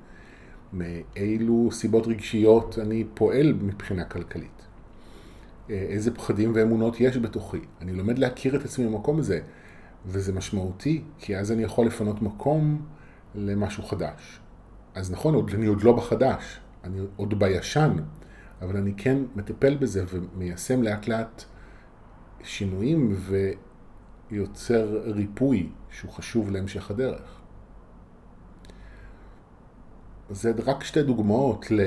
מאילו 0.72 1.68
סיבות 1.72 2.06
רגשיות 2.06 2.78
אני 2.78 3.04
פועל 3.14 3.52
מבחינה 3.52 4.04
כלכלית? 4.04 4.62
איזה 5.68 6.14
פחדים 6.14 6.52
ואמונות 6.54 7.00
יש 7.00 7.16
בתוכי? 7.16 7.60
אני 7.80 7.92
לומד 7.92 8.18
להכיר 8.18 8.56
את 8.56 8.64
עצמי 8.64 8.86
במקום 8.86 9.18
הזה, 9.18 9.40
וזה 10.06 10.32
משמעותי, 10.32 11.02
כי 11.18 11.36
אז 11.36 11.52
אני 11.52 11.62
יכול 11.62 11.86
לפנות 11.86 12.22
מקום 12.22 12.86
למשהו 13.34 13.82
חדש. 13.82 14.40
אז 14.94 15.10
נכון, 15.10 15.46
אני 15.54 15.66
עוד 15.66 15.82
לא 15.82 15.92
בחדש, 15.92 16.60
אני 16.84 17.00
עוד 17.16 17.38
בישן, 17.38 17.96
אבל 18.62 18.76
אני 18.76 18.92
כן 18.96 19.18
מטפל 19.36 19.76
בזה 19.76 20.04
ומיישם 20.08 20.82
לאט 20.82 21.08
לאט 21.08 21.44
שינויים 22.42 23.14
ו... 23.16 23.50
יוצר 24.30 25.00
ריפוי 25.04 25.68
שהוא 25.90 26.12
חשוב 26.12 26.50
להמשך 26.50 26.90
הדרך. 26.90 27.40
זה 30.30 30.52
רק 30.64 30.84
שתי 30.84 31.02
דוגמאות 31.02 31.70
ל... 31.70 31.80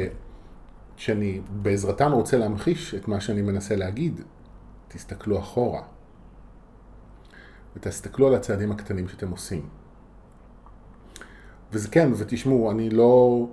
שאני 0.96 1.42
בעזרתן 1.62 2.12
רוצה 2.12 2.38
להמחיש 2.38 2.96
את 2.96 3.08
מה 3.08 3.22
שאני 3.22 3.42
מנסה 3.42 3.76
להגיד. 3.76 4.22
תסתכלו 4.88 5.40
אחורה. 5.40 5.82
ותסתכלו 7.76 8.28
על 8.28 8.36
הצעדים 8.36 8.72
הקטנים 8.72 9.08
שאתם 9.08 9.32
עושים. 9.32 9.70
וזה 11.72 11.90
כן, 11.90 12.12
ותשמעו, 12.18 12.72
אני 12.72 12.90
לא 12.90 13.48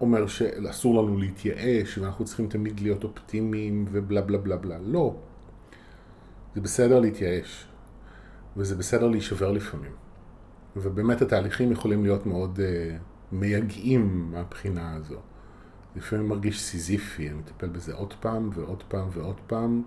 אומר 0.00 0.26
שאסור 0.26 1.02
לנו 1.02 1.18
להתייאש 1.18 1.98
ואנחנו 1.98 2.24
צריכים 2.24 2.48
תמיד 2.48 2.80
להיות 2.80 3.04
אופטימיים 3.04 3.86
ובלה 3.92 4.20
בלה 4.20 4.38
בלה 4.38 4.56
בלה. 4.56 4.78
לא. 4.78 5.14
זה 6.54 6.60
בסדר 6.60 7.00
להתייאש. 7.00 7.71
וזה 8.56 8.76
בסדר 8.76 9.08
להישבר 9.08 9.52
לפעמים. 9.52 9.92
ובאמת 10.76 11.22
התהליכים 11.22 11.72
יכולים 11.72 12.02
להיות 12.02 12.26
מאוד 12.26 12.58
uh, 12.58 13.32
מייגעים 13.32 14.30
מהבחינה 14.32 14.94
הזו. 14.94 15.18
לפעמים 15.96 16.28
מרגיש 16.28 16.60
סיזיפי, 16.60 17.28
אני 17.28 17.38
מטפל 17.38 17.68
בזה 17.68 17.94
עוד 17.94 18.14
פעם 18.20 18.50
ועוד 18.54 18.82
פעם 18.88 19.08
ועוד 19.12 19.40
פעם, 19.46 19.82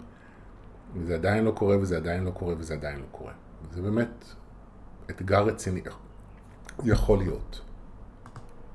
וזה 0.96 1.16
עדיין 1.16 1.44
לא 1.44 1.52
קורה 1.52 1.78
וזה 1.80 1.98
עדיין 1.98 2.24
לא 2.24 2.32
קורה 2.32 2.56
וזה 2.58 2.74
עדיין 2.74 3.00
לא 3.00 3.06
קורה. 3.12 3.34
זה 3.72 3.82
באמת 3.82 4.26
אתגר 5.10 5.44
רציני, 5.44 5.82
יכול 6.84 7.18
להיות. 7.18 7.62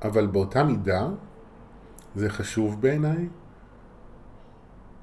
אבל 0.03 0.27
באותה 0.27 0.65
מידה, 0.65 1.09
זה 2.15 2.31
חשוב 2.31 2.81
בעיניי 2.81 3.29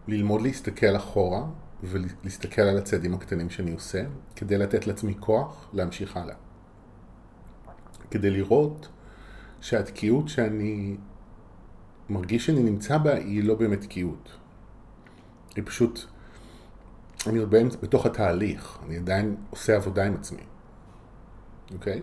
ללמוד 0.07 0.41
להסתכל 0.41 0.95
אחורה 0.95 1.45
ולהסתכל 1.83 2.61
על 2.61 2.77
הצעדים 2.77 3.13
הקטנים 3.13 3.49
שאני 3.49 3.71
עושה, 3.71 4.03
כדי 4.35 4.57
לתת 4.57 4.87
לעצמי 4.87 5.15
כוח 5.19 5.69
להמשיך 5.73 6.17
הלאה. 6.17 6.35
כדי 8.11 8.29
לראות 8.29 8.89
שהתקיעות 9.61 10.29
שאני 10.29 10.97
מרגיש 12.09 12.45
שאני 12.45 12.63
נמצא 12.63 12.97
בה 12.97 13.13
היא 13.13 13.43
לא 13.43 13.55
באמת 13.55 13.81
תקיעות. 13.81 14.29
היא 15.55 15.63
פשוט, 15.67 15.99
אני 17.27 17.37
עוד 17.37 17.51
באמצע, 17.51 17.77
בתוך 17.81 18.05
התהליך, 18.05 18.79
אני 18.85 18.97
עדיין 18.97 19.35
עושה 19.49 19.75
עבודה 19.75 20.05
עם 20.05 20.15
עצמי, 20.15 20.43
אוקיי? 21.73 22.01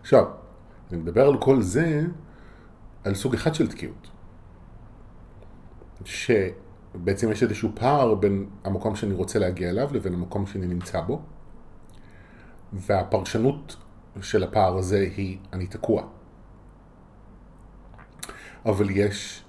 עכשיו, 0.00 0.24
אני 0.90 0.98
מדבר 0.98 1.26
על 1.26 1.40
כל 1.40 1.62
זה, 1.62 2.02
על 3.04 3.14
סוג 3.14 3.34
אחד 3.34 3.54
של 3.54 3.68
תקיעות. 3.68 4.08
שבעצם 6.92 7.32
יש 7.32 7.42
איזשהו 7.42 7.70
פער 7.74 8.14
בין 8.14 8.46
המקום 8.64 8.96
שאני 8.96 9.14
רוצה 9.14 9.38
להגיע 9.38 9.70
אליו 9.70 9.90
לבין 9.92 10.14
המקום 10.14 10.46
שאני 10.46 10.66
נמצא 10.66 11.00
בו, 11.00 11.22
והפרשנות 12.72 13.76
של 14.20 14.42
הפער 14.42 14.78
הזה 14.78 15.08
היא 15.16 15.38
אני 15.52 15.66
תקוע. 15.66 16.02
אבל 18.66 18.90
יש 18.90 19.44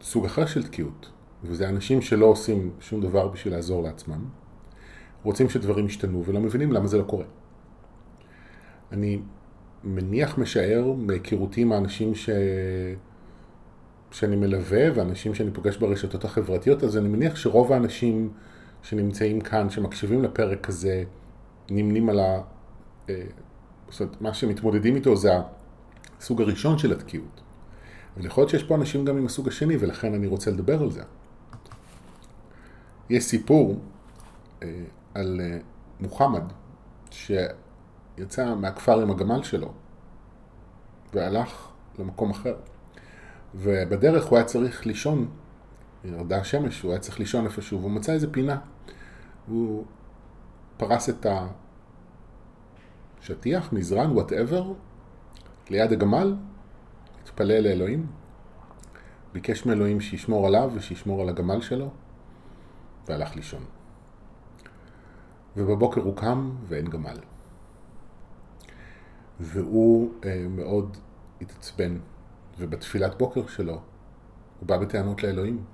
סוג 0.00 0.24
אחר 0.24 0.46
של 0.46 0.66
תקיעות, 0.66 1.10
וזה 1.44 1.68
אנשים 1.68 2.02
שלא 2.02 2.26
עושים 2.26 2.70
שום 2.80 3.00
דבר 3.00 3.28
בשביל 3.28 3.54
לעזור 3.54 3.82
לעצמם, 3.82 4.24
רוצים 5.22 5.48
שדברים 5.48 5.86
ישתנו 5.86 6.24
ולא 6.24 6.40
מבינים 6.40 6.72
למה 6.72 6.86
זה 6.86 6.98
לא 6.98 7.02
קורה. 7.02 7.24
אני 8.92 9.20
מניח, 9.84 10.38
משער, 10.38 10.92
מהיכרותי 10.92 11.60
עם 11.60 11.72
האנשים 11.72 12.14
ש... 12.14 12.30
שאני 14.10 14.36
מלווה 14.36 14.86
ואנשים 14.94 15.34
שאני 15.34 15.50
פוגש 15.50 15.76
ברשתות 15.76 16.24
החברתיות, 16.24 16.84
אז 16.84 16.96
אני 16.96 17.08
מניח 17.08 17.36
שרוב 17.36 17.72
האנשים 17.72 18.32
שנמצאים 18.82 19.40
כאן, 19.40 19.70
שמקשיבים 19.70 20.22
לפרק 20.22 20.68
הזה, 20.68 21.04
נמנים 21.70 22.08
על 22.08 22.20
ה... 22.20 22.40
אה, 23.08 23.22
זאת 23.88 24.00
אומרת, 24.00 24.20
מה 24.20 24.34
שמתמודדים 24.34 24.96
איתו 24.96 25.16
זה 25.16 25.30
הסוג 26.18 26.42
הראשון 26.42 26.78
של 26.78 26.92
התקיעות. 26.92 27.40
אבל 28.16 28.26
יכול 28.26 28.42
להיות 28.42 28.50
שיש 28.50 28.64
פה 28.64 28.74
אנשים 28.74 29.04
גם 29.04 29.16
עם 29.16 29.26
הסוג 29.26 29.48
השני, 29.48 29.76
ולכן 29.80 30.14
אני 30.14 30.26
רוצה 30.26 30.50
לדבר 30.50 30.82
על 30.82 30.90
זה. 30.90 31.02
יש 33.10 33.24
סיפור 33.24 33.80
אה, 34.62 34.68
על 35.14 35.40
אה, 35.40 35.58
מוחמד, 36.00 36.42
שיצא 37.10 38.54
מהכפר 38.54 39.00
עם 39.02 39.10
הגמל 39.10 39.42
שלו, 39.42 39.72
והלך 41.14 41.68
למקום 41.98 42.30
אחר. 42.30 42.54
ובדרך 43.54 44.26
הוא 44.26 44.38
היה 44.38 44.46
צריך 44.46 44.86
לישון, 44.86 45.28
ירדה 46.04 46.40
השמש, 46.40 46.82
הוא 46.82 46.90
היה 46.90 47.00
צריך 47.00 47.18
לישון 47.18 47.44
איפשהו, 47.44 47.80
והוא 47.80 47.90
מצא 47.90 48.12
איזה 48.12 48.32
פינה. 48.32 48.58
הוא 49.46 49.84
פרס 50.76 51.08
את 51.08 51.26
השטיח, 53.20 53.72
מזרן, 53.72 54.10
whatever, 54.10 54.72
ליד 55.70 55.92
הגמל, 55.92 56.36
התפלל 57.22 57.60
לאלוהים, 57.60 58.06
ביקש 59.32 59.66
מאלוהים 59.66 60.00
שישמור 60.00 60.46
עליו 60.46 60.70
ושישמור 60.74 61.22
על 61.22 61.28
הגמל 61.28 61.60
שלו, 61.60 61.90
והלך 63.08 63.36
לישון. 63.36 63.64
ובבוקר 65.56 66.00
הוא 66.00 66.16
קם 66.16 66.50
ואין 66.68 66.86
גמל. 66.86 67.18
והוא 69.40 70.12
אה, 70.24 70.46
מאוד 70.48 70.96
התעצבן, 71.40 71.98
ובתפילת 72.58 73.18
בוקר 73.18 73.46
שלו 73.46 73.80
הוא 74.60 74.68
בא 74.68 74.78
בטענות 74.78 75.22
לאלוהים. 75.22 75.64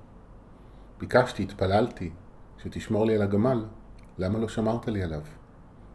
ביקשתי, 0.99 1.43
התפללתי, 1.43 2.11
שתשמור 2.59 3.07
לי 3.07 3.15
על 3.15 3.23
הגמל, 3.23 3.65
למה 4.19 4.39
לא 4.39 4.49
שמרת 4.49 4.89
לי 4.89 5.03
עליו? 5.03 5.21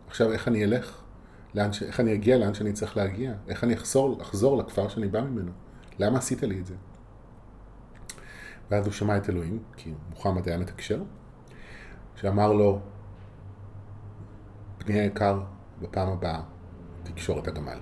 עכשיו 0.07 0.31
איך 0.31 0.47
אני 0.47 0.63
אלך? 0.63 1.01
לאן 1.55 1.73
ש... 1.73 1.83
איך 1.83 1.99
אני 1.99 2.13
אגיע 2.13 2.37
לאן 2.37 2.53
שאני 2.53 2.73
צריך 2.73 2.97
להגיע? 2.97 3.33
איך 3.47 3.63
אני 3.63 3.73
אחזור, 3.73 4.21
אחזור 4.21 4.57
לכפר 4.57 4.87
שאני 4.87 5.07
בא 5.07 5.21
ממנו? 5.21 5.51
למה 5.99 6.17
עשית 6.17 6.43
לי 6.43 6.59
את 6.59 6.65
זה? 6.65 6.75
ואז 8.71 8.85
הוא 8.85 8.93
שמע 8.93 9.17
את 9.17 9.29
אלוהים, 9.29 9.63
כי 9.75 9.93
מוחמד 10.09 10.47
היה 10.47 10.57
מתקשר, 10.57 11.03
שאמר 12.15 12.53
לו, 12.53 12.79
בני 14.77 14.99
היקר, 14.99 15.41
בפעם 15.81 16.09
הבאה 16.09 16.41
תקשור 17.03 17.39
את 17.39 17.47
הגמל. 17.47 17.79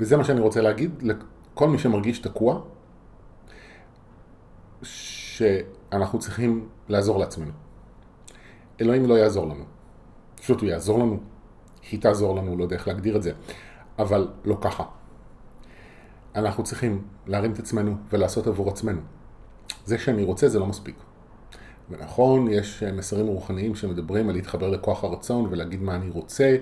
וזה 0.00 0.16
מה 0.16 0.24
שאני 0.24 0.40
רוצה 0.40 0.60
להגיד 0.60 1.02
לכל 1.02 1.68
מי 1.68 1.78
שמרגיש 1.78 2.18
תקוע, 2.18 2.60
שאנחנו 4.82 6.18
צריכים 6.18 6.68
לעזור 6.88 7.18
לעצמנו. 7.18 7.52
אלוהים 8.80 9.06
לא 9.06 9.14
יעזור 9.14 9.46
לנו. 9.46 9.64
פשוט 10.36 10.60
הוא 10.60 10.68
יעזור 10.68 10.98
לנו, 10.98 11.20
היא 11.90 12.00
תעזור 12.00 12.36
לנו, 12.36 12.56
לא 12.56 12.62
יודע 12.62 12.76
איך 12.76 12.88
להגדיר 12.88 13.16
את 13.16 13.22
זה, 13.22 13.32
אבל 13.98 14.28
לא 14.44 14.58
ככה. 14.60 14.84
אנחנו 16.34 16.64
צריכים 16.64 17.02
להרים 17.26 17.52
את 17.52 17.58
עצמנו 17.58 17.96
ולעשות 18.12 18.46
עבור 18.46 18.68
עצמנו. 18.68 19.00
זה 19.84 19.98
שאני 19.98 20.24
רוצה 20.24 20.48
זה 20.48 20.58
לא 20.58 20.66
מספיק. 20.66 20.96
ונכון, 21.90 22.48
יש 22.50 22.82
מסרים 22.82 23.26
רוחניים 23.26 23.74
שמדברים 23.74 24.28
על 24.28 24.34
להתחבר 24.34 24.68
לכוח 24.68 25.04
הרצון 25.04 25.46
ולהגיד 25.50 25.82
מה 25.82 25.94
אני 25.94 26.10
רוצה, 26.10 26.56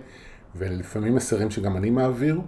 ולפעמים 0.57 1.15
מסרים 1.15 1.51
שגם 1.51 1.77
אני 1.77 1.91
מעביר, 1.91 2.41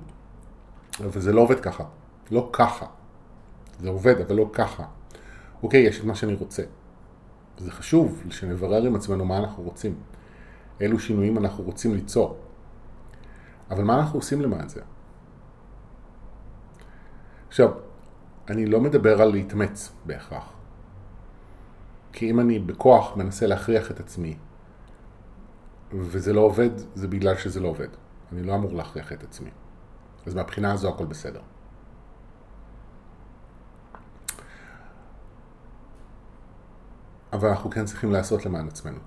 אבל 1.04 1.20
זה 1.20 1.32
לא 1.32 1.40
עובד 1.40 1.60
ככה. 1.60 1.84
לא 2.30 2.50
ככה. 2.52 2.86
זה 3.80 3.88
עובד, 3.88 4.20
אבל 4.20 4.36
לא 4.36 4.50
ככה. 4.52 4.84
אוקיי, 5.62 5.80
יש 5.80 6.00
את 6.00 6.04
מה 6.04 6.14
שאני 6.14 6.34
רוצה. 6.34 6.62
זה 7.58 7.70
חשוב 7.70 8.22
שנברר 8.30 8.82
עם 8.82 8.96
עצמנו 8.96 9.24
מה 9.24 9.38
אנחנו 9.38 9.62
רוצים. 9.62 9.94
אילו 10.80 10.98
שינויים 10.98 11.38
אנחנו 11.38 11.64
רוצים 11.64 11.94
ליצור. 11.94 12.38
אבל 13.70 13.84
מה 13.84 13.98
אנחנו 13.98 14.18
עושים 14.18 14.40
למען 14.40 14.68
זה? 14.68 14.80
עכשיו, 17.48 17.72
אני 18.48 18.66
לא 18.66 18.80
מדבר 18.80 19.22
על 19.22 19.28
להתאמץ 19.28 19.92
בהכרח. 20.06 20.52
כי 22.12 22.30
אם 22.30 22.40
אני 22.40 22.58
בכוח 22.58 23.16
מנסה 23.16 23.46
להכריח 23.46 23.90
את 23.90 24.00
עצמי, 24.00 24.36
וזה 25.92 26.32
לא 26.32 26.40
עובד, 26.40 26.70
זה 26.94 27.08
בגלל 27.08 27.36
שזה 27.36 27.60
לא 27.60 27.68
עובד. 27.68 27.88
אני 28.32 28.42
לא 28.42 28.54
אמור 28.54 28.72
להכריח 28.72 29.12
את 29.12 29.22
עצמי. 29.22 29.50
אז 30.26 30.34
מהבחינה 30.34 30.72
הזו 30.72 30.88
הכל 30.88 31.04
בסדר. 31.04 31.40
אבל 37.32 37.48
אנחנו 37.48 37.70
כן 37.70 37.84
צריכים 37.84 38.12
לעשות 38.12 38.46
למען 38.46 38.68
עצמנו. 38.68 38.98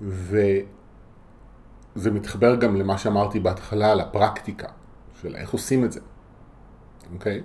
וזה 0.00 0.60
מתחבר 1.96 2.56
גם 2.56 2.76
למה 2.76 2.98
שאמרתי 2.98 3.40
בהתחלה 3.40 3.92
על 3.92 4.00
הפרקטיקה 4.00 4.68
של 5.20 5.36
איך 5.36 5.50
עושים 5.50 5.84
את 5.84 5.92
זה, 5.92 6.00
אוקיי? 7.14 7.42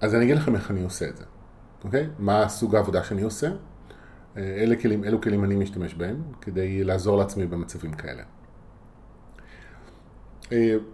אז 0.00 0.14
אני 0.14 0.24
אגיד 0.24 0.36
לכם 0.36 0.54
איך 0.54 0.70
אני 0.70 0.82
עושה 0.82 1.08
את 1.08 1.16
זה, 1.16 1.24
אוקיי? 1.84 2.08
מה 2.18 2.48
סוג 2.48 2.76
העבודה 2.76 3.04
שאני 3.04 3.22
עושה? 3.22 3.50
אלה 4.36 4.76
כלים, 4.76 5.04
אלו 5.04 5.20
כלים 5.20 5.44
אני 5.44 5.56
משתמש 5.56 5.94
בהם 5.94 6.22
כדי 6.40 6.84
לעזור 6.84 7.18
לעצמי 7.18 7.46
במצבים 7.46 7.92
כאלה. 7.92 8.22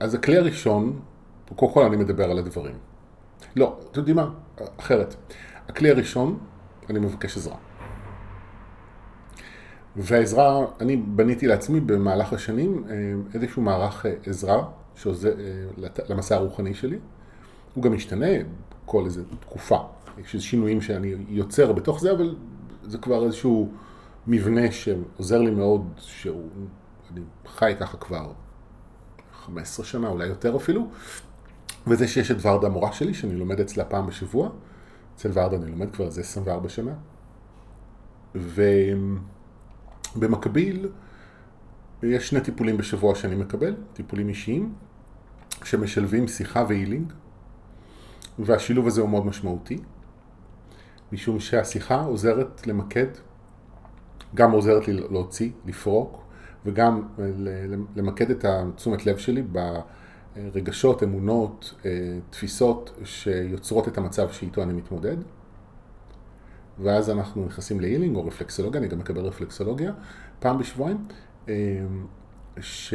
אז 0.00 0.14
הכלי 0.14 0.36
הראשון, 0.36 1.00
קודם 1.56 1.72
כל 1.72 1.84
אני 1.84 1.96
מדבר 1.96 2.30
על 2.30 2.38
הדברים. 2.38 2.74
לא, 3.56 3.78
אתם 3.90 4.00
יודעים 4.00 4.16
מה? 4.16 4.30
אחרת. 4.80 5.14
הכלי 5.68 5.90
הראשון, 5.90 6.38
אני 6.90 6.98
מבקש 6.98 7.36
עזרה. 7.36 7.56
והעזרה, 9.96 10.66
אני 10.80 10.96
בניתי 10.96 11.46
לעצמי 11.46 11.80
במהלך 11.80 12.32
השנים 12.32 12.84
אה, 12.90 12.94
איזשהו 13.34 13.62
מערך 13.62 14.06
אה, 14.06 14.14
עזרה 14.26 14.68
שעוזר 14.94 15.32
אה, 15.40 16.04
למסע 16.08 16.36
הרוחני 16.36 16.74
שלי. 16.74 16.98
הוא 17.74 17.84
גם 17.84 17.92
משתנה 17.92 18.26
כל 18.84 19.04
איזה 19.04 19.22
תקופה. 19.40 19.78
יש 20.18 20.34
איזה 20.34 20.44
שינויים 20.44 20.80
שאני 20.80 21.14
יוצר 21.28 21.72
בתוך 21.72 22.00
זה, 22.00 22.12
אבל 22.12 22.36
זה 22.82 22.98
כבר 22.98 23.24
איזשהו 23.24 23.68
מבנה 24.26 24.72
שעוזר 24.72 25.38
לי 25.38 25.50
מאוד, 25.50 25.92
שהוא, 25.98 26.48
אני 27.12 27.20
חי 27.46 27.72
ככה 27.80 27.96
כבר 27.96 28.32
15 29.48 29.86
שנה, 29.86 30.08
אולי 30.08 30.26
יותר 30.26 30.56
אפילו. 30.56 30.88
וזה 31.86 32.08
שיש 32.08 32.30
את 32.30 32.36
ורדה 32.42 32.66
המורה 32.66 32.92
שלי, 32.92 33.14
שאני 33.14 33.36
לומד 33.36 33.60
אצלה 33.60 33.84
פעם 33.84 34.06
בשבוע. 34.06 34.50
אצל 35.16 35.30
ורדה 35.32 35.56
אני 35.56 35.70
לומד 35.70 35.90
כבר 35.92 36.06
איזה 36.06 36.20
24 36.20 36.68
שנה. 36.68 36.92
ו... 38.34 38.62
במקביל, 40.16 40.88
יש 42.02 42.28
שני 42.28 42.40
טיפולים 42.40 42.76
בשבוע 42.76 43.14
שאני 43.14 43.34
מקבל, 43.34 43.74
טיפולים 43.92 44.28
אישיים, 44.28 44.74
שמשלבים 45.64 46.28
שיחה 46.28 46.64
והילינג, 46.68 47.12
והשילוב 48.38 48.86
הזה 48.86 49.00
הוא 49.00 49.10
מאוד 49.10 49.26
משמעותי, 49.26 49.78
משום 51.12 51.40
שהשיחה 51.40 52.00
עוזרת 52.00 52.66
למקד, 52.66 53.06
גם 54.34 54.50
עוזרת 54.50 54.88
לי 54.88 54.94
להוציא, 54.94 55.50
לפרוק, 55.66 56.24
וגם 56.66 57.02
למקד 57.96 58.30
את 58.30 58.44
תשומת 58.76 59.06
לב 59.06 59.16
שלי 59.16 59.42
ברגשות, 60.36 61.02
אמונות, 61.02 61.74
אה, 61.84 62.18
תפיסות 62.30 62.98
שיוצרות 63.04 63.88
את 63.88 63.98
המצב 63.98 64.32
שאיתו 64.32 64.62
אני 64.62 64.72
מתמודד. 64.72 65.16
ואז 66.78 67.10
אנחנו 67.10 67.46
נכנסים 67.46 67.80
להילינג 67.80 68.16
או 68.16 68.26
רפלקסולוגיה, 68.26 68.80
אני 68.80 68.88
גם 68.88 68.98
מקבל 68.98 69.20
רפלקסולוגיה 69.20 69.92
פעם 70.40 70.58
בשבועיים, 70.58 71.04
אמ, 71.48 71.52
ש... 72.60 72.94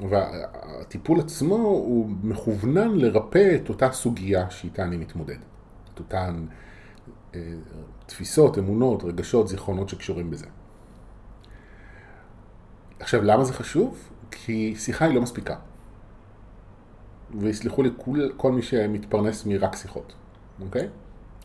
והטיפול 0.00 1.20
עצמו 1.20 1.56
הוא 1.56 2.08
מכוונן 2.22 2.90
לרפא 2.94 3.56
את 3.56 3.68
אותה 3.68 3.92
סוגיה 3.92 4.50
שאיתה 4.50 4.84
אני 4.84 4.96
מתמודד. 4.96 5.36
את 5.94 5.98
אותן 5.98 6.46
תפיסות, 8.06 8.58
אמונות, 8.58 9.04
רגשות, 9.04 9.48
זיכרונות 9.48 9.88
שקשורים 9.88 10.30
בזה. 10.30 10.46
עכשיו, 13.00 13.22
למה 13.22 13.44
זה 13.44 13.52
חשוב? 13.52 14.08
כי 14.30 14.74
שיחה 14.78 15.04
היא 15.04 15.14
לא 15.14 15.22
מספיקה. 15.22 15.56
ויסלחו 17.40 17.82
לי 17.82 17.90
כל, 17.96 18.28
כל 18.36 18.52
מי 18.52 18.62
שמתפרנס 18.62 19.46
מרק 19.46 19.76
שיחות, 19.76 20.14
אוקיי? 20.60 20.88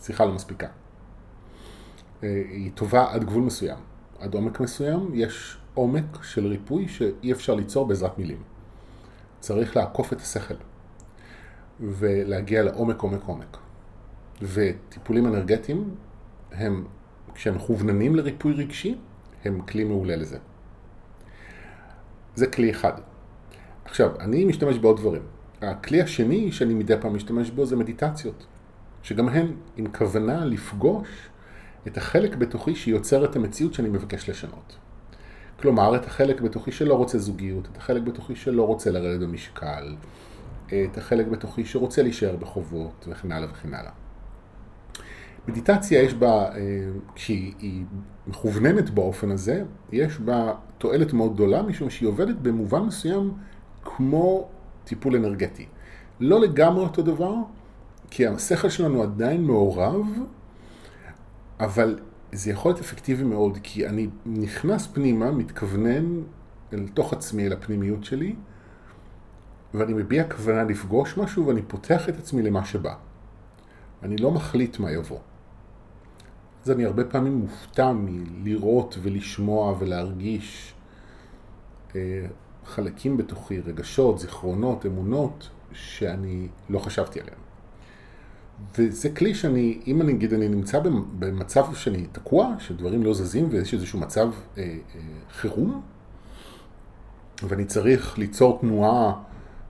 שיחה 0.02 0.26
לא 0.26 0.34
מספיקה. 0.34 0.68
אה, 2.24 2.44
היא 2.50 2.72
טובה 2.76 3.12
עד 3.12 3.24
גבול 3.24 3.44
מסוים. 3.44 3.78
עד 4.20 4.34
עומק 4.34 4.60
מסוים 4.60 5.12
יש 5.14 5.58
עומק 5.74 6.24
של 6.24 6.48
ריפוי 6.48 6.88
שאי 6.88 7.32
אפשר 7.32 7.56
ליצור 7.56 7.88
בעזרת 7.88 8.18
מילים. 8.20 8.44
צריך 9.40 9.76
לעקוף 9.76 10.14
את 10.14 10.22
השכל 10.22 10.56
ולהגיע 11.80 12.64
לעומק 12.64 13.02
עומק 13.02 13.24
עומק. 13.24 13.58
וטיפולים 14.42 15.28
אנרגטיים 15.28 15.96
הם, 16.52 16.86
כשהם 17.34 17.56
מכווננים 17.56 18.16
לריפוי 18.16 18.54
רגשי, 18.54 18.98
הם 19.46 19.62
כלי 19.62 19.84
מעולה 19.84 20.16
לזה. 20.16 20.38
זה 22.36 22.48
כלי 22.48 22.72
אחד. 22.72 22.94
עכשיו, 23.86 24.10
אני 24.20 24.46
משתמש 24.46 24.78
בעוד 24.78 24.98
דברים. 24.98 25.22
הכלי 25.62 26.02
השני 26.02 26.52
שאני 26.52 26.74
מדי 26.74 26.94
פעם 27.02 27.16
משתמש 27.16 27.50
בו 27.50 27.66
זה 27.66 27.76
מדיטציות, 27.76 28.46
שגם 29.04 29.30
הן 29.30 29.52
עם 29.78 29.88
כוונה 29.98 30.46
לפגוש 30.46 31.08
את 31.88 31.98
החלק 31.98 32.36
בתוכי 32.36 32.76
שיוצר 32.76 33.26
את 33.26 33.36
המציאות 33.36 33.74
שאני 33.74 33.90
מבקש 33.90 34.30
לשנות. 34.30 34.78
כלומר, 35.60 35.96
את 35.96 36.06
החלק 36.06 36.42
בתוכי 36.42 36.72
שלא 36.72 36.94
רוצה 36.94 37.18
זוגיות, 37.18 37.68
את 37.72 37.78
החלק 37.78 38.02
בתוכי 38.04 38.36
שלא 38.36 38.68
רוצה 38.68 38.92
לרדת 38.92 39.20
במשקל, 39.20 39.96
את 40.68 40.98
החלק 40.98 41.28
בתוכי 41.28 41.66
שרוצה 41.66 42.02
להישאר 42.02 42.36
בחובות 42.36 43.06
וכן 43.08 43.32
הלאה 43.32 43.48
וכן 43.52 43.74
הלאה. 43.74 43.92
מדיטציה 45.48 46.02
יש 46.02 46.14
בה, 46.14 46.56
אה, 46.56 46.60
כשהיא 47.16 47.86
מכווננת 48.28 48.90
באופן 48.90 49.32
הזה, 49.32 49.64
יש 49.92 50.20
בה 50.20 50.54
תועלת 50.78 51.14
מאוד 51.14 51.34
גדולה, 51.34 51.62
משום 51.62 51.90
שהיא 51.90 52.10
עובדת 52.10 52.36
במובן 52.36 52.82
מסוים 52.82 53.34
כמו 53.84 54.50
טיפול 54.84 55.16
אנרגטי. 55.16 55.66
לא 56.20 56.40
לגמרי 56.40 56.84
אותו 56.84 57.02
דבר, 57.02 57.34
כי 58.10 58.28
השכל 58.28 58.70
שלנו 58.70 59.04
עדיין 59.04 59.44
מעורב, 59.44 60.06
אבל 61.60 62.00
זה 62.32 62.52
יכול 62.52 62.72
להיות 62.72 62.80
אפקטיבי 62.80 63.24
מאוד, 63.24 63.58
כי 63.64 63.88
אני 63.88 64.08
נכנס 64.26 64.88
פנימה, 64.88 65.32
מתכוונן 65.32 66.22
אל 66.74 66.88
תוך 66.94 67.14
עצמי, 67.14 67.48
אל 67.48 67.54
הפנימיות 67.54 68.04
שלי, 68.04 68.36
ואני 69.74 69.94
מביע 69.94 70.24
כוונה 70.30 70.64
לפגוש 70.64 71.18
משהו 71.18 71.48
ואני 71.48 71.62
פותח 71.62 72.10
את 72.10 72.18
עצמי 72.18 72.42
למה 72.42 72.66
שבא. 72.66 72.94
אני 74.04 74.18
לא 74.18 74.32
מחליט 74.32 74.80
מה 74.80 74.92
יבוא. 74.92 75.20
אז 76.64 76.72
אני 76.72 76.86
הרבה 76.86 77.04
פעמים 77.04 77.34
מופתע 77.34 77.92
מלראות 77.92 78.98
ולשמוע 79.02 79.76
ולהרגיש 79.80 80.74
אה, 81.96 82.26
חלקים 82.66 83.18
בתוכי, 83.18 83.60
רגשות, 83.60 84.20
זיכרונות, 84.20 84.86
אמונות, 84.86 85.50
שאני 85.74 86.48
לא 86.70 86.80
חשבתי 86.80 87.20
עליהם. 87.20 87.38
וזה 88.78 89.10
כלי 89.10 89.36
שאני, 89.36 89.80
אם 89.88 90.02
אני 90.02 90.12
אגיד, 90.12 90.34
אני 90.34 90.48
נמצא 90.48 90.80
במצב 91.20 91.74
שאני 91.74 92.06
תקוע, 92.12 92.56
שדברים 92.60 93.04
לא 93.04 93.14
זזים 93.14 93.48
ויש 93.50 93.74
איזשהו 93.74 94.00
מצב 94.00 94.28
אה, 94.58 94.64
אה, 94.64 94.78
חירום, 95.32 95.82
ואני 97.44 97.66
צריך 97.66 98.18
ליצור 98.18 98.60
תנועה 98.62 99.14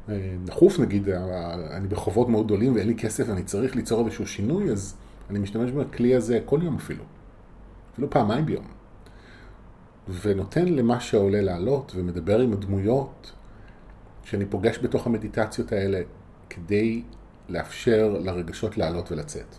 אה, 0.10 0.36
דחוף, 0.46 0.80
נגיד, 0.80 1.10
אה, 1.10 1.78
אני 1.78 1.88
בחובות 1.88 2.30
מאוד 2.30 2.46
גדולים 2.46 2.76
ואין 2.76 2.88
לי 2.88 2.96
כסף 2.96 3.24
ואני 3.28 3.44
צריך 3.44 3.76
ליצור 3.76 4.06
איזשהו 4.06 4.28
שינוי, 4.28 4.72
אז 4.72 4.96
אני 5.32 5.40
משתמש 5.40 5.72
בכלי 5.72 6.16
הזה 6.16 6.40
כל 6.46 6.60
יום 6.64 6.76
אפילו. 6.76 7.04
אפילו 7.94 8.10
פעמיים 8.10 8.46
ביום. 8.46 8.66
ונותן 10.22 10.66
למה 10.66 11.00
שעולה 11.00 11.42
לעלות 11.42 11.92
ומדבר 11.96 12.40
עם 12.40 12.54
הדמויות 12.54 13.32
שאני 14.24 14.46
פוגש 14.46 14.80
בתוך 14.80 15.08
המדיטציות 15.08 15.72
האלה 15.72 16.02
כדי 16.50 17.04
לאפשר 17.50 18.18
לרגשות 18.20 18.78
לעלות 18.78 19.12
ולצאת. 19.12 19.56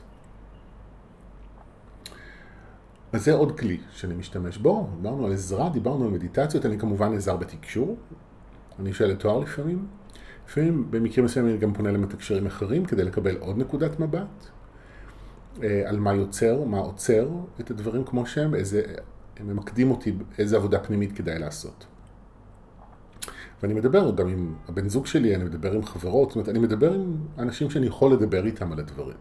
אז 3.12 3.24
זה 3.24 3.32
עוד 3.32 3.58
כלי 3.58 3.80
שאני 3.90 4.14
משתמש 4.14 4.58
בו, 4.58 4.88
דיברנו 4.96 5.26
על 5.26 5.32
עזרה, 5.32 5.68
דיברנו 5.68 6.04
על 6.04 6.10
מדיטציות, 6.10 6.66
אני 6.66 6.78
כמובן 6.78 7.14
עזר 7.14 7.36
בתקשור, 7.36 7.96
אני 8.78 8.92
שואל 8.92 9.10
לתואר 9.10 9.38
לפעמים, 9.38 9.86
לפעמים 10.48 10.90
במקרים 10.90 11.24
מסוימים 11.24 11.52
אני 11.52 11.60
גם 11.60 11.74
פונה 11.74 11.90
למתקשרים 11.90 12.46
אחרים 12.46 12.84
כדי 12.84 13.04
לקבל 13.04 13.36
עוד 13.36 13.58
נקודת 13.58 14.00
מבט 14.00 14.46
על 15.86 15.98
מה 15.98 16.14
יוצר, 16.14 16.64
מה 16.64 16.78
עוצר 16.78 17.28
את 17.60 17.70
הדברים 17.70 18.04
כמו 18.04 18.26
שהם, 18.26 18.54
איזה, 18.54 18.82
הם 19.36 19.46
ממקדים 19.46 19.90
אותי 19.90 20.14
איזה 20.38 20.56
עבודה 20.56 20.78
פנימית 20.78 21.12
כדאי 21.12 21.38
לעשות. 21.38 21.86
ואני 23.62 23.74
מדבר 23.74 24.10
גם 24.10 24.28
עם 24.28 24.54
הבן 24.68 24.88
זוג 24.88 25.06
שלי, 25.06 25.34
אני 25.34 25.44
מדבר 25.44 25.72
עם 25.72 25.84
חברות, 25.84 26.28
זאת 26.28 26.36
אומרת, 26.36 26.48
אני 26.48 26.58
מדבר 26.58 26.94
עם 26.94 27.16
אנשים 27.38 27.70
שאני 27.70 27.86
יכול 27.86 28.12
לדבר 28.12 28.46
איתם 28.46 28.72
על 28.72 28.78
הדברים. 28.78 29.16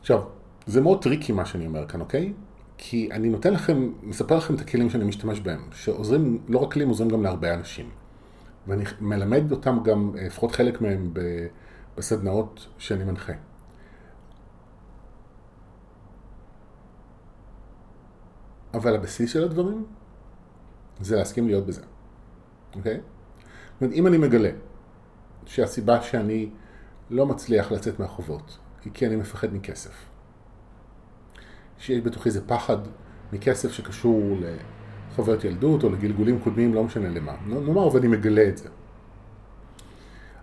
עכשיו, 0.00 0.22
זה 0.66 0.80
מאוד 0.80 1.02
tricky 1.02 1.32
מה 1.32 1.44
שאני 1.44 1.66
אומר 1.66 1.86
כאן, 1.88 2.00
אוקיי? 2.00 2.32
כי 2.78 3.08
אני 3.12 3.28
נותן 3.28 3.52
לכם, 3.52 3.92
מספר 4.02 4.36
לכם 4.36 4.54
את 4.54 4.60
הכלים 4.60 4.90
שאני 4.90 5.04
משתמש 5.04 5.40
בהם, 5.40 5.60
שעוזרים, 5.72 6.38
לא 6.48 6.58
רק 6.58 6.76
לי, 6.76 6.82
הם 6.82 6.88
עוזרים 6.88 7.10
גם 7.10 7.22
להרבה 7.22 7.54
אנשים. 7.54 7.90
ואני 8.66 8.84
מלמד 9.00 9.52
אותם 9.52 9.78
גם, 9.84 10.12
לפחות 10.26 10.52
חלק 10.52 10.80
מהם, 10.80 11.12
בסדנאות 11.96 12.66
שאני 12.78 13.04
מנחה. 13.04 13.32
אבל 18.76 18.94
הבסיס 18.94 19.32
של 19.32 19.44
הדברים 19.44 19.84
זה 21.00 21.16
להסכים 21.16 21.46
להיות 21.46 21.66
בזה, 21.66 21.82
אוקיי? 22.74 22.94
זאת 22.94 23.82
אומרת, 23.82 23.94
אם 23.94 24.06
אני 24.06 24.18
מגלה 24.18 24.50
שהסיבה 25.46 26.02
שאני 26.02 26.50
לא 27.10 27.26
מצליח 27.26 27.72
לצאת 27.72 28.00
מהחובות 28.00 28.58
היא 28.84 28.92
כי 28.92 29.06
אני 29.06 29.16
מפחד 29.16 29.54
מכסף, 29.54 30.04
שיש 31.78 32.00
בתוכי 32.00 32.28
איזה 32.28 32.46
פחד 32.46 32.76
מכסף 33.32 33.72
שקשור 33.72 34.36
לחוויות 35.12 35.44
ילדות 35.44 35.84
או 35.84 35.90
לגלגולים 35.90 36.40
קודמים, 36.40 36.74
לא 36.74 36.84
משנה 36.84 37.08
למה. 37.08 37.36
נאמר 37.46 37.94
ואני 37.94 38.08
מגלה 38.08 38.48
את 38.48 38.58
זה. 38.58 38.68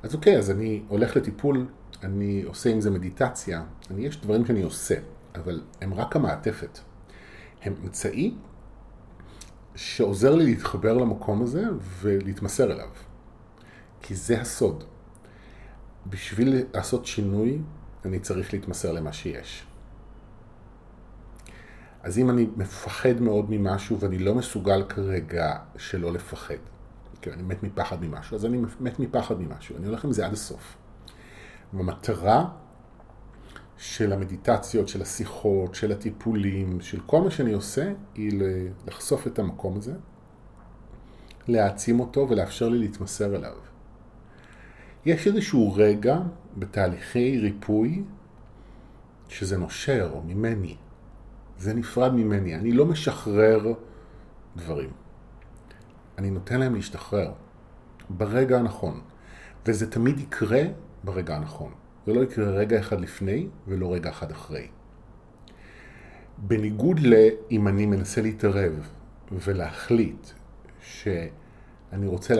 אז 0.04 0.16
אוקיי, 0.16 0.38
אז 0.38 0.52
אני 0.52 0.84
הולך 0.88 1.16
לטיפול, 1.16 1.68
אני 2.04 2.44
עושה 2.44 2.70
עם 2.70 2.82
זה 2.82 2.92
מדיטציה, 2.92 3.64
אני, 3.92 4.06
יש 4.06 4.22
דברים 4.22 4.46
שאני 4.46 4.62
עושה, 4.62 4.96
אבל 5.36 5.62
הם 5.82 5.94
רק 5.94 6.16
המעטפת. 6.16 6.80
הם 7.64 7.74
אמצעי 7.84 8.36
שעוזר 9.76 10.36
לי 10.36 10.46
להתחבר 10.46 10.94
למקום 10.98 11.42
הזה 11.42 11.64
ולהתמסר 12.02 12.72
אליו. 12.72 12.90
כי 14.02 14.16
זה 14.16 14.42
הסוד. 14.42 14.84
בשביל 16.08 16.64
לעשות 16.74 17.06
שינוי, 17.06 17.62
אני 18.06 18.20
צריך 18.20 18.54
להתמסר 18.54 18.92
למה 18.92 19.14
שיש. 19.14 19.66
אז 22.04 22.18
אם 22.18 22.30
אני 22.30 22.48
מפחד 22.58 23.22
מאוד 23.22 23.46
ממשהו 23.50 24.00
ואני 24.00 24.20
לא 24.20 24.36
מסוגל 24.36 24.84
כרגע 24.90 25.56
שלא 25.78 26.14
לפחד, 26.14 26.56
כי 27.22 27.32
אני 27.32 27.44
מת 27.44 27.64
מפחד 27.64 28.04
ממשהו, 28.04 28.36
אז 28.36 28.46
אני 28.46 28.62
מת 28.80 29.00
מפחד 29.00 29.42
ממשהו, 29.42 29.78
אני 29.78 29.88
הולך 29.88 30.06
עם 30.06 30.12
זה 30.12 30.26
עד 30.26 30.34
הסוף. 30.34 30.78
והמטרה 31.74 32.50
של 33.78 34.14
המדיטציות, 34.14 34.88
של 34.88 35.02
השיחות, 35.02 35.76
של 35.76 35.92
הטיפולים, 35.92 36.82
של 36.82 37.00
כל 37.06 37.22
מה 37.22 37.32
שאני 37.32 37.54
עושה, 37.54 37.92
היא 38.16 38.42
לחשוף 38.88 39.28
את 39.28 39.40
המקום 39.40 39.78
הזה, 39.78 39.94
להעצים 41.48 42.00
אותו 42.00 42.30
ולאפשר 42.30 42.70
לי 42.70 42.78
להתמסר 42.78 43.36
אליו. 43.36 43.56
יש 45.06 45.28
איזשהו 45.28 45.74
רגע 45.74 46.20
בתהליכי 46.58 47.40
ריפוי 47.40 48.04
שזה 49.30 49.58
נושר 49.58 50.20
ממני. 50.26 50.76
זה 51.58 51.74
נפרד 51.74 52.14
ממני. 52.14 52.56
אני 52.56 52.72
לא 52.72 52.86
משחרר 52.86 53.74
דברים. 54.56 54.90
אני 56.18 56.30
נותן 56.30 56.60
להם 56.60 56.76
להשתחרר 56.76 57.32
ברגע 58.10 58.60
הנכון. 58.60 59.02
וזה 59.66 59.92
תמיד 59.92 60.20
יקרה 60.20 60.62
ברגע 61.04 61.36
הנכון. 61.36 61.72
זה 62.06 62.14
לא 62.14 62.24
יקרה 62.24 62.46
רגע 62.46 62.80
אחד 62.80 63.02
לפני 63.02 63.48
ולא 63.68 63.94
רגע 63.94 64.10
אחד 64.10 64.32
אחרי. 64.32 64.68
בניגוד 66.38 67.00
לאם 67.00 67.68
אני 67.68 67.86
מנסה 67.86 68.22
להתערב 68.22 68.90
ולהחליט 69.32 70.28
שאני 70.82 72.08
רוצה 72.08 72.34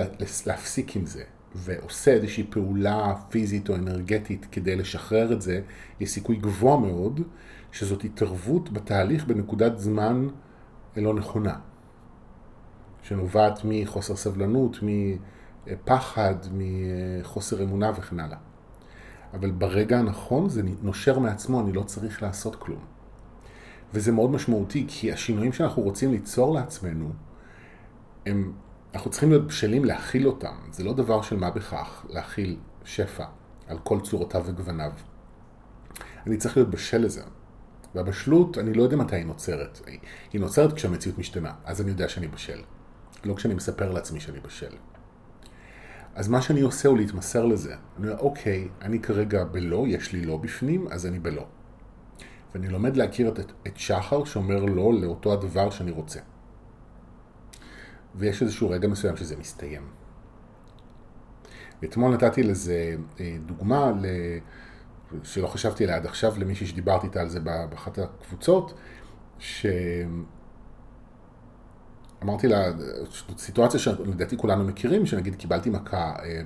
להפסיק 0.46 0.96
עם 0.96 1.06
זה 1.06 1.24
ועושה 1.56 2.12
איזושהי 2.12 2.44
פעולה 2.50 3.14
פיזית 3.30 3.70
או 3.70 3.76
אנרגטית 3.76 4.48
כדי 4.52 4.76
לשחרר 4.76 5.34
את 5.34 5.42
זה, 5.42 5.62
יש 6.00 6.10
סיכוי 6.10 6.36
גבוה 6.36 6.80
מאוד 6.80 7.22
שזאת 7.72 8.04
התערבות 8.04 8.74
בתהליך 8.74 9.26
בנקודת 9.26 9.80
זמן 9.80 10.28
לא 10.98 11.14
נכונה, 11.14 11.56
שנובעת 13.04 13.60
מחוסר 13.66 14.16
סבלנות, 14.16 14.80
מפחד, 14.82 16.36
מחוסר 16.54 17.64
אמונה 17.64 17.92
וכן 17.98 18.20
הלאה. 18.20 18.38
אבל 19.34 19.52
ברגע 19.52 20.00
הנכון 20.00 20.50
זה 20.50 20.62
נושר 20.82 21.20
מעצמו, 21.20 21.62
אני 21.62 21.72
לא 21.72 21.84
צריך 21.84 22.24
לעשות 22.24 22.56
כלום. 22.56 22.80
וזה 23.94 24.12
מאוד 24.12 24.32
משמעותי, 24.32 24.86
כי 24.88 25.12
השינויים 25.12 25.54
שאנחנו 25.54 25.82
רוצים 25.82 26.12
ליצור 26.12 26.54
לעצמנו, 26.54 27.12
הם, 28.26 28.54
אנחנו 28.94 29.12
צריכים 29.12 29.30
להיות 29.30 29.48
בשלים 29.48 29.86
להכיל 29.86 30.28
אותם. 30.28 30.56
זה 30.72 30.84
לא 30.84 30.94
דבר 30.94 31.22
של 31.22 31.38
מה 31.38 31.52
בכך 31.52 32.06
להכיל 32.10 32.58
שפע 32.86 33.26
על 33.68 33.78
כל 33.84 34.00
צורותיו 34.00 34.44
וגווניו. 34.46 34.92
אני 36.28 36.38
צריך 36.38 36.58
להיות 36.58 36.70
בשל 36.70 36.98
לזה. 36.98 37.22
והבשלות, 37.96 38.58
אני 38.58 38.74
לא 38.74 38.84
יודע 38.84 38.98
מתי 38.98 39.16
היא 39.16 39.26
נוצרת. 39.26 39.80
היא 40.34 40.42
נוצרת 40.42 40.74
כשהמציאות 40.74 41.18
משתנה, 41.18 41.54
אז 41.66 41.82
אני 41.82 41.90
יודע 41.90 42.10
שאני 42.10 42.28
בשל. 42.28 42.62
לא 43.24 43.36
כשאני 43.36 43.54
מספר 43.54 43.92
לעצמי 43.92 44.20
שאני 44.20 44.40
בשל. 44.40 44.76
אז 46.16 46.28
מה 46.28 46.42
שאני 46.42 46.62
עושה 46.62 46.90
הוא 46.90 46.98
להתמסר 46.98 47.46
לזה. 47.46 47.76
אני 47.98 48.08
אומר, 48.08 48.20
אוקיי, 48.20 48.68
אני 48.82 49.00
כרגע 49.00 49.44
בלא, 49.44 49.86
יש 49.88 50.14
לי 50.14 50.26
לא 50.26 50.38
בפנים, 50.38 50.88
אז 50.92 51.06
אני 51.06 51.20
בלא. 51.20 51.46
ואני 52.54 52.68
לומד 52.68 52.98
להכיר 52.98 53.30
את, 53.30 53.40
את 53.68 53.78
שחר 53.78 54.24
שאומר 54.24 54.66
לא 54.66 54.94
לאותו 54.94 55.34
הדבר 55.34 55.70
שאני 55.70 55.92
רוצה. 55.92 56.20
ויש 58.16 58.42
איזשהו 58.42 58.70
רגע 58.70 58.88
מסוים 58.88 59.18
שזה 59.18 59.38
מסתיים. 59.38 59.82
ואתמול 61.82 62.14
נתתי 62.14 62.44
לזה 62.44 62.96
אה, 63.20 63.38
דוגמה 63.46 63.92
ל... 63.92 64.06
שלא 65.24 65.48
חשבתי 65.48 65.84
עליה 65.84 65.96
עד 65.96 66.06
עכשיו 66.06 66.34
למישהי 66.38 66.68
שדיברתי 66.68 67.08
איתה 67.08 67.22
על 67.22 67.30
זה 67.30 67.40
באחת 67.40 68.00
הקבוצות, 68.00 68.74
ש... 69.40 69.66
אמרתי 72.24 72.48
לה, 72.48 72.72
סיטואציה 73.38 73.80
שלדעתי 73.80 74.38
כולנו 74.38 74.64
מכירים, 74.64 75.06
שנגיד 75.06 75.36
קיבלתי 75.36 75.70
מכה 75.70 76.14
אה, 76.24 76.42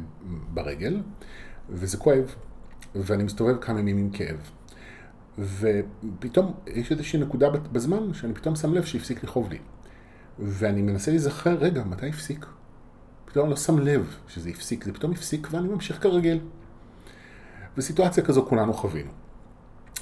ברגל, 0.53 1.01
וזה 1.69 1.97
כואב, 1.97 2.35
ואני 2.95 3.23
מסתובב 3.23 3.57
כמה 3.61 3.79
ימים 3.79 3.97
עם 3.97 4.09
כאב. 4.09 4.51
ופתאום 5.39 6.53
יש 6.67 6.91
איזושהי 6.91 7.19
נקודה 7.19 7.49
בזמן 7.49 8.13
שאני 8.13 8.33
פתאום 8.33 8.55
שם 8.55 8.73
לב 8.73 8.83
שהפסיק 8.83 9.23
לכאוב 9.23 9.49
לי. 9.49 9.57
ואני 10.39 10.81
מנסה 10.81 11.11
להיזכר, 11.11 11.55
רגע, 11.55 11.83
מתי 11.83 12.09
הפסיק? 12.09 12.45
פתאום 13.25 13.45
אני 13.45 13.51
לא 13.51 13.57
שם 13.57 13.79
לב 13.79 14.15
שזה 14.27 14.49
הפסיק, 14.49 14.83
זה 14.83 14.93
פתאום 14.93 15.11
הפסיק 15.11 15.47
ואני 15.51 15.67
ממשיך 15.67 16.03
כרגיל. 16.03 16.39
וסיטואציה 17.77 18.23
כזו 18.23 18.45
כולנו 18.45 18.73
חווינו. 18.73 19.11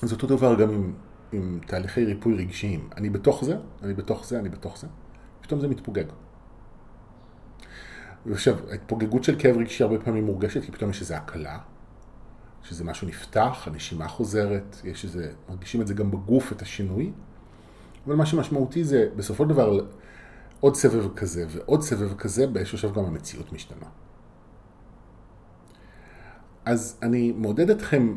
אז 0.02 0.12
אותו 0.12 0.28
דבר 0.28 0.56
גם 0.56 0.70
עם, 0.70 0.94
עם 1.32 1.60
תהליכי 1.68 2.06
ריפוי 2.06 2.36
רגשיים. 2.36 2.90
אני 2.98 3.10
בתוך 3.10 3.46
זה, 3.46 3.58
אני 3.84 3.94
בתוך 3.94 4.26
זה, 4.26 4.40
אני 4.40 4.50
בתוך 4.50 4.78
זה. 4.78 4.88
פתאום 5.46 5.60
זה 5.62 5.68
מתפוגג. 5.68 6.06
ועכשיו, 8.26 8.58
ההתפוגגות 8.72 9.24
של 9.24 9.36
כאב 9.40 9.58
רגשי 9.58 9.84
הרבה 9.84 10.00
פעמים 10.00 10.26
מורגשת 10.26 10.64
כי 10.64 10.72
פתאום 10.72 10.90
יש 10.90 11.02
איזו 11.02 11.16
הקלה, 11.16 11.60
שזה 12.64 12.84
משהו 12.84 13.08
נפתח, 13.08 13.64
הנשימה 13.68 14.08
חוזרת, 14.08 14.82
יש 14.84 15.06
איזה, 15.06 15.34
מרגישים 15.50 15.82
את 15.82 15.88
זה 15.88 15.94
גם 15.94 16.12
בגוף, 16.12 16.52
את 16.52 16.62
השינוי. 16.62 17.12
אבל 18.08 18.16
מה 18.16 18.26
שמשמעותי 18.26 18.84
זה, 18.84 19.10
בסופו 19.16 19.44
של 19.44 19.50
דבר, 19.50 19.80
עוד 20.60 20.76
סבב 20.76 21.16
כזה 21.16 21.46
ועוד 21.50 21.82
סבב 21.82 22.16
כזה, 22.18 22.48
באיזשהו 22.48 22.78
שלב 22.78 22.96
גם 22.96 23.06
המציאות 23.06 23.54
משתנה. 23.54 23.86
אז 26.66 27.00
אני 27.02 27.32
מעודד 27.32 27.70
אתכם 27.70 28.16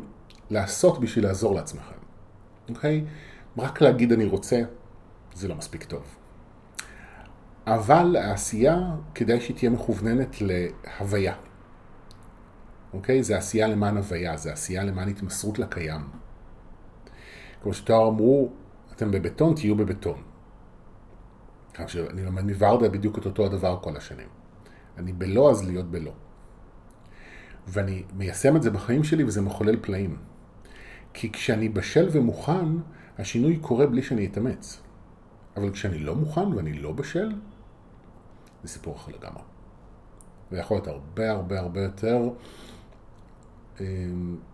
לעשות 0.49 0.99
בשביל 0.99 1.25
לעזור 1.25 1.55
לעצמכם, 1.55 1.99
אוקיי? 2.69 3.05
רק 3.57 3.81
להגיד 3.81 4.11
אני 4.11 4.25
רוצה, 4.25 4.61
זה 5.33 5.47
לא 5.47 5.55
מספיק 5.55 5.83
טוב. 5.83 6.18
אבל 7.67 8.15
העשייה, 8.15 8.95
כדאי 9.15 9.41
שהיא 9.41 9.57
תהיה 9.57 9.71
מכווננת 9.71 10.35
להוויה. 10.41 11.35
אוקיי? 12.93 13.23
זה 13.23 13.37
עשייה 13.37 13.67
למען 13.67 13.97
הוויה, 13.97 14.37
זה 14.37 14.53
עשייה 14.53 14.83
למען 14.83 15.09
התמסרות 15.09 15.59
לקיים. 15.59 16.01
כמו 17.61 17.73
שתואר 17.73 18.07
אמרו, 18.07 18.51
אתם 18.95 19.11
בבטון, 19.11 19.55
תהיו 19.55 19.75
בבטון. 19.75 20.21
עכשיו, 21.73 22.09
אני 22.09 22.23
לומד 22.23 22.43
מוורדה 22.43 22.89
בדיוק 22.89 23.17
את 23.17 23.25
אותו 23.25 23.45
הדבר 23.45 23.79
כל 23.81 23.97
השנים. 23.97 24.27
אני 24.97 25.13
בלא, 25.13 25.51
אז 25.51 25.67
להיות 25.67 25.91
בלא. 25.91 26.11
ואני 27.67 28.03
מיישם 28.13 28.55
את 28.55 28.63
זה 28.63 28.71
בחיים 28.71 29.03
שלי 29.03 29.23
וזה 29.23 29.41
מחולל 29.41 29.75
פלאים. 29.81 30.17
כי 31.13 31.31
כשאני 31.31 31.69
בשל 31.69 32.09
ומוכן, 32.11 32.67
השינוי 33.17 33.57
קורה 33.57 33.87
בלי 33.87 34.01
שאני 34.01 34.25
אתאמץ. 34.25 34.81
אבל 35.59 35.71
כשאני 35.71 35.99
לא 35.99 36.15
מוכן 36.15 36.53
ואני 36.53 36.73
לא 36.73 36.91
בשל, 36.91 37.31
זה 38.63 38.69
סיפור 38.69 38.95
אחר 38.95 39.11
לגמרי. 39.11 39.43
זה 40.51 40.57
יכול 40.57 40.77
להיות 40.77 40.87
הרבה 40.87 41.31
הרבה 41.31 41.59
הרבה 41.59 41.81
יותר 41.81 42.29
אה, 43.81 43.85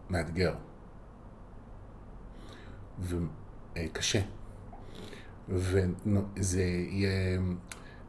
מאתגר. 0.10 0.56
וקשה. 3.00 4.22
וזה 5.50 6.62
יהיה, 6.64 7.40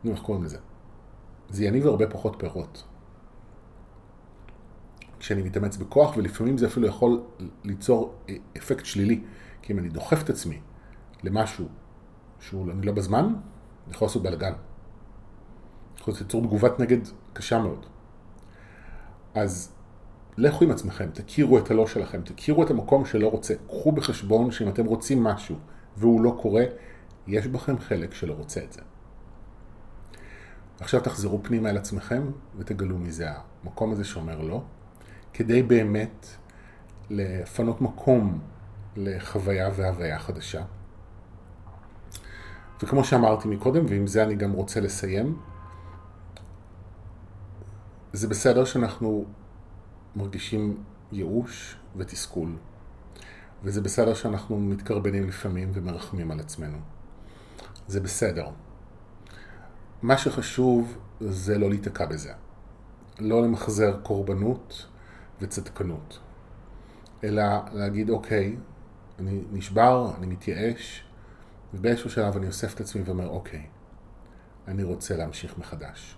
נו, 0.05 0.13
איך 0.13 0.21
קוראים 0.21 0.45
לזה? 0.45 0.59
זה 1.49 1.65
יניב 1.65 1.87
הרבה 1.87 2.11
פחות 2.11 2.37
פירות. 2.39 2.85
כשאני 5.19 5.43
מתאמץ 5.43 5.77
בכוח, 5.77 6.17
ולפעמים 6.17 6.59
זה 6.59 6.67
אפילו 6.67 6.87
יכול 6.87 7.23
ליצור 7.65 8.15
אפקט 8.57 8.85
שלילי. 8.85 9.21
כי 9.63 9.73
אם 9.73 9.79
אני 9.79 9.89
דוחף 9.89 10.23
את 10.23 10.31
עצמי 10.31 10.61
למשהו 11.23 11.69
שהוא 12.49 12.71
אני 12.71 12.87
לא 12.87 12.93
בזמן, 12.93 13.25
אני 13.25 13.95
יכול 13.95 14.07
לעשות 14.07 14.23
בלאגן. 14.23 14.53
יכול 15.99 16.15
ליצור 16.21 16.43
תגובת 16.43 16.81
נגד 16.81 16.99
קשה 17.33 17.59
מאוד. 17.59 17.87
אז 19.35 19.73
לכו 20.37 20.65
עם 20.65 20.71
עצמכם, 20.71 21.11
תכירו 21.13 21.59
את 21.59 21.71
הלא 21.71 21.87
שלכם, 21.87 22.23
תכירו 22.23 22.63
את 22.63 22.71
המקום 22.71 23.05
שלא 23.05 23.29
רוצה. 23.29 23.55
קחו 23.67 23.93
בחשבון 23.93 24.51
שאם 24.51 24.69
אתם 24.69 24.85
רוצים 24.85 25.25
משהו 25.25 25.57
והוא 25.97 26.21
לא 26.21 26.39
קורה, 26.43 26.65
יש 27.27 27.47
בכם 27.47 27.79
חלק 27.79 28.15
שלא 28.15 28.33
רוצה 28.33 28.65
את 28.65 28.73
זה. 28.73 28.81
עכשיו 30.81 31.01
תחזרו 31.01 31.43
פנימה 31.43 31.71
אל 31.71 31.77
עצמכם 31.77 32.31
ותגלו 32.59 32.99
מי 32.99 33.13
זה 33.13 33.29
המקום 33.65 33.93
הזה 33.93 34.05
שאומר 34.05 34.41
לא, 34.41 34.63
כדי 35.33 35.63
באמת 35.63 36.27
לפנות 37.11 37.81
מקום 37.81 38.39
לחוויה 38.97 39.71
והוויה 39.77 40.19
חדשה. 40.19 40.63
וכמו 42.83 43.05
שאמרתי 43.05 43.49
מקודם, 43.49 43.87
ועם 43.89 44.07
זה 44.07 44.23
אני 44.23 44.35
גם 44.35 44.53
רוצה 44.53 44.81
לסיים, 44.81 45.39
זה 48.13 48.29
בסדר 48.29 48.65
שאנחנו 48.65 49.25
מרגישים 50.17 50.77
ייאוש 51.13 51.77
ותסכול, 51.97 52.57
וזה 53.63 53.81
בסדר 53.81 54.15
שאנחנו 54.15 54.61
מתקרבנים 54.61 55.29
לפעמים 55.29 55.71
ומרחמים 55.75 56.31
על 56.31 56.41
עצמנו. 56.41 56.79
זה 57.89 58.01
בסדר. 58.01 58.49
מה 60.03 60.19
שחשוב 60.19 60.99
זה 61.21 61.59
לא 61.59 61.69
להיתקע 61.69 62.07
בזה. 62.07 62.33
לא 63.19 63.43
למחזר 63.43 64.01
קורבנות 64.03 64.87
וצדקנות, 65.41 66.19
אלא 67.25 67.43
להגיד, 67.73 68.11
אוקיי, 68.11 68.57
אני 69.19 69.41
נשבר, 69.53 70.13
אני 70.19 70.27
מתייאש, 70.27 71.06
ובאיזשהו 71.77 72.11
שלב 72.11 72.37
אני 72.37 72.47
אוסף 72.47 72.75
את 72.75 72.81
עצמי 72.81 73.03
ואומר, 73.03 73.29
אוקיי, 73.29 73.67
אני 74.69 74.83
רוצה 74.83 75.17
להמשיך 75.17 75.59
מחדש. 75.59 76.17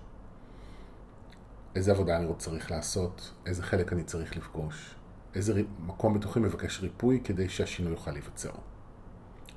איזה 1.74 1.90
עבודה 1.90 2.16
אני 2.16 2.26
צריך 2.38 2.70
לעשות, 2.70 3.32
איזה 3.46 3.62
חלק 3.62 3.92
אני 3.92 4.04
צריך 4.04 4.36
לפגוש, 4.36 4.94
איזה 5.34 5.62
מקום 5.80 6.14
בתוכי 6.14 6.40
מבקש 6.40 6.80
ריפוי 6.80 7.20
כדי 7.24 7.48
שהשינוי 7.48 7.92
יוכל 7.92 8.10
להיווצר. 8.10 8.50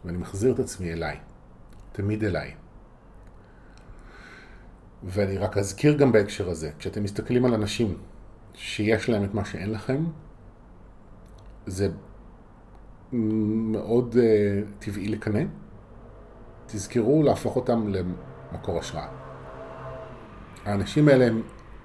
ואני 0.06 0.18
מחזיר 0.18 0.54
את 0.54 0.60
עצמי 0.60 0.94
אליי, 0.94 1.18
תמיד 1.92 2.24
אליי. 2.24 2.56
ואני 5.04 5.38
רק 5.38 5.58
אזכיר 5.58 5.98
גם 5.98 6.12
בהקשר 6.12 6.50
הזה, 6.50 6.72
כשאתם 6.80 7.04
מסתכלים 7.04 7.46
על 7.46 7.54
אנשים 7.54 7.98
שיש 8.54 9.10
להם 9.10 9.24
את 9.24 9.34
מה 9.34 9.46
שאין 9.46 9.72
לכם, 9.72 10.04
זה 11.66 11.90
מאוד 13.12 14.16
uh, 14.16 14.84
טבעי 14.84 15.08
לקנא. 15.08 15.42
תזכרו 16.72 17.24
להפוך 17.24 17.56
אותם 17.56 17.88
למקור 17.88 18.80
השראה. 18.80 19.08
האנשים 20.66 21.08
האלה 21.08 21.28
הם 21.28 21.42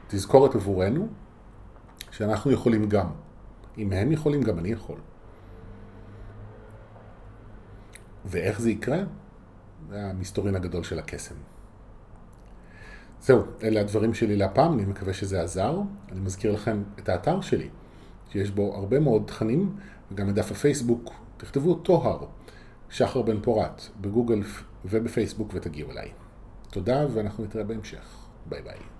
תזכורת 0.06 0.54
עבורנו 0.54 1.08
שאנחנו 2.10 2.50
יכולים 2.50 2.88
גם. 2.88 3.06
אם 3.78 3.92
הם 3.92 4.12
יכולים, 4.12 4.42
גם 4.42 4.58
אני 4.58 4.68
יכול. 4.68 4.98
ואיך 8.24 8.60
זה 8.60 8.70
יקרה? 8.70 8.98
זה 9.88 10.06
המסתורין 10.06 10.54
הגדול 10.54 10.82
של 10.82 10.98
הקסם. 10.98 11.34
זהו, 13.20 13.42
אלה 13.62 13.80
הדברים 13.80 14.14
שלי 14.14 14.36
להפעם, 14.36 14.72
אני 14.72 14.84
מקווה 14.84 15.12
שזה 15.12 15.42
עזר. 15.42 15.80
אני 16.12 16.20
מזכיר 16.20 16.52
לכם 16.52 16.82
את 16.98 17.08
האתר 17.08 17.40
שלי, 17.40 17.68
שיש 18.32 18.50
בו 18.50 18.74
הרבה 18.74 19.00
מאוד 19.00 19.22
תכנים, 19.26 19.76
וגם 20.12 20.28
את 20.28 20.34
דף 20.34 20.50
הפייסבוק, 20.50 21.12
תכתבו 21.36 21.74
טוהר, 21.74 22.26
שחר 22.90 23.22
בן 23.22 23.40
פורת, 23.40 23.82
בגוגל 24.00 24.42
ובפייסבוק 24.84 25.50
ותגיעו 25.54 25.90
אליי. 25.90 26.10
תודה, 26.70 27.06
ואנחנו 27.14 27.44
נתראה 27.44 27.64
בהמשך. 27.64 28.26
ביי 28.46 28.62
ביי. 28.62 28.95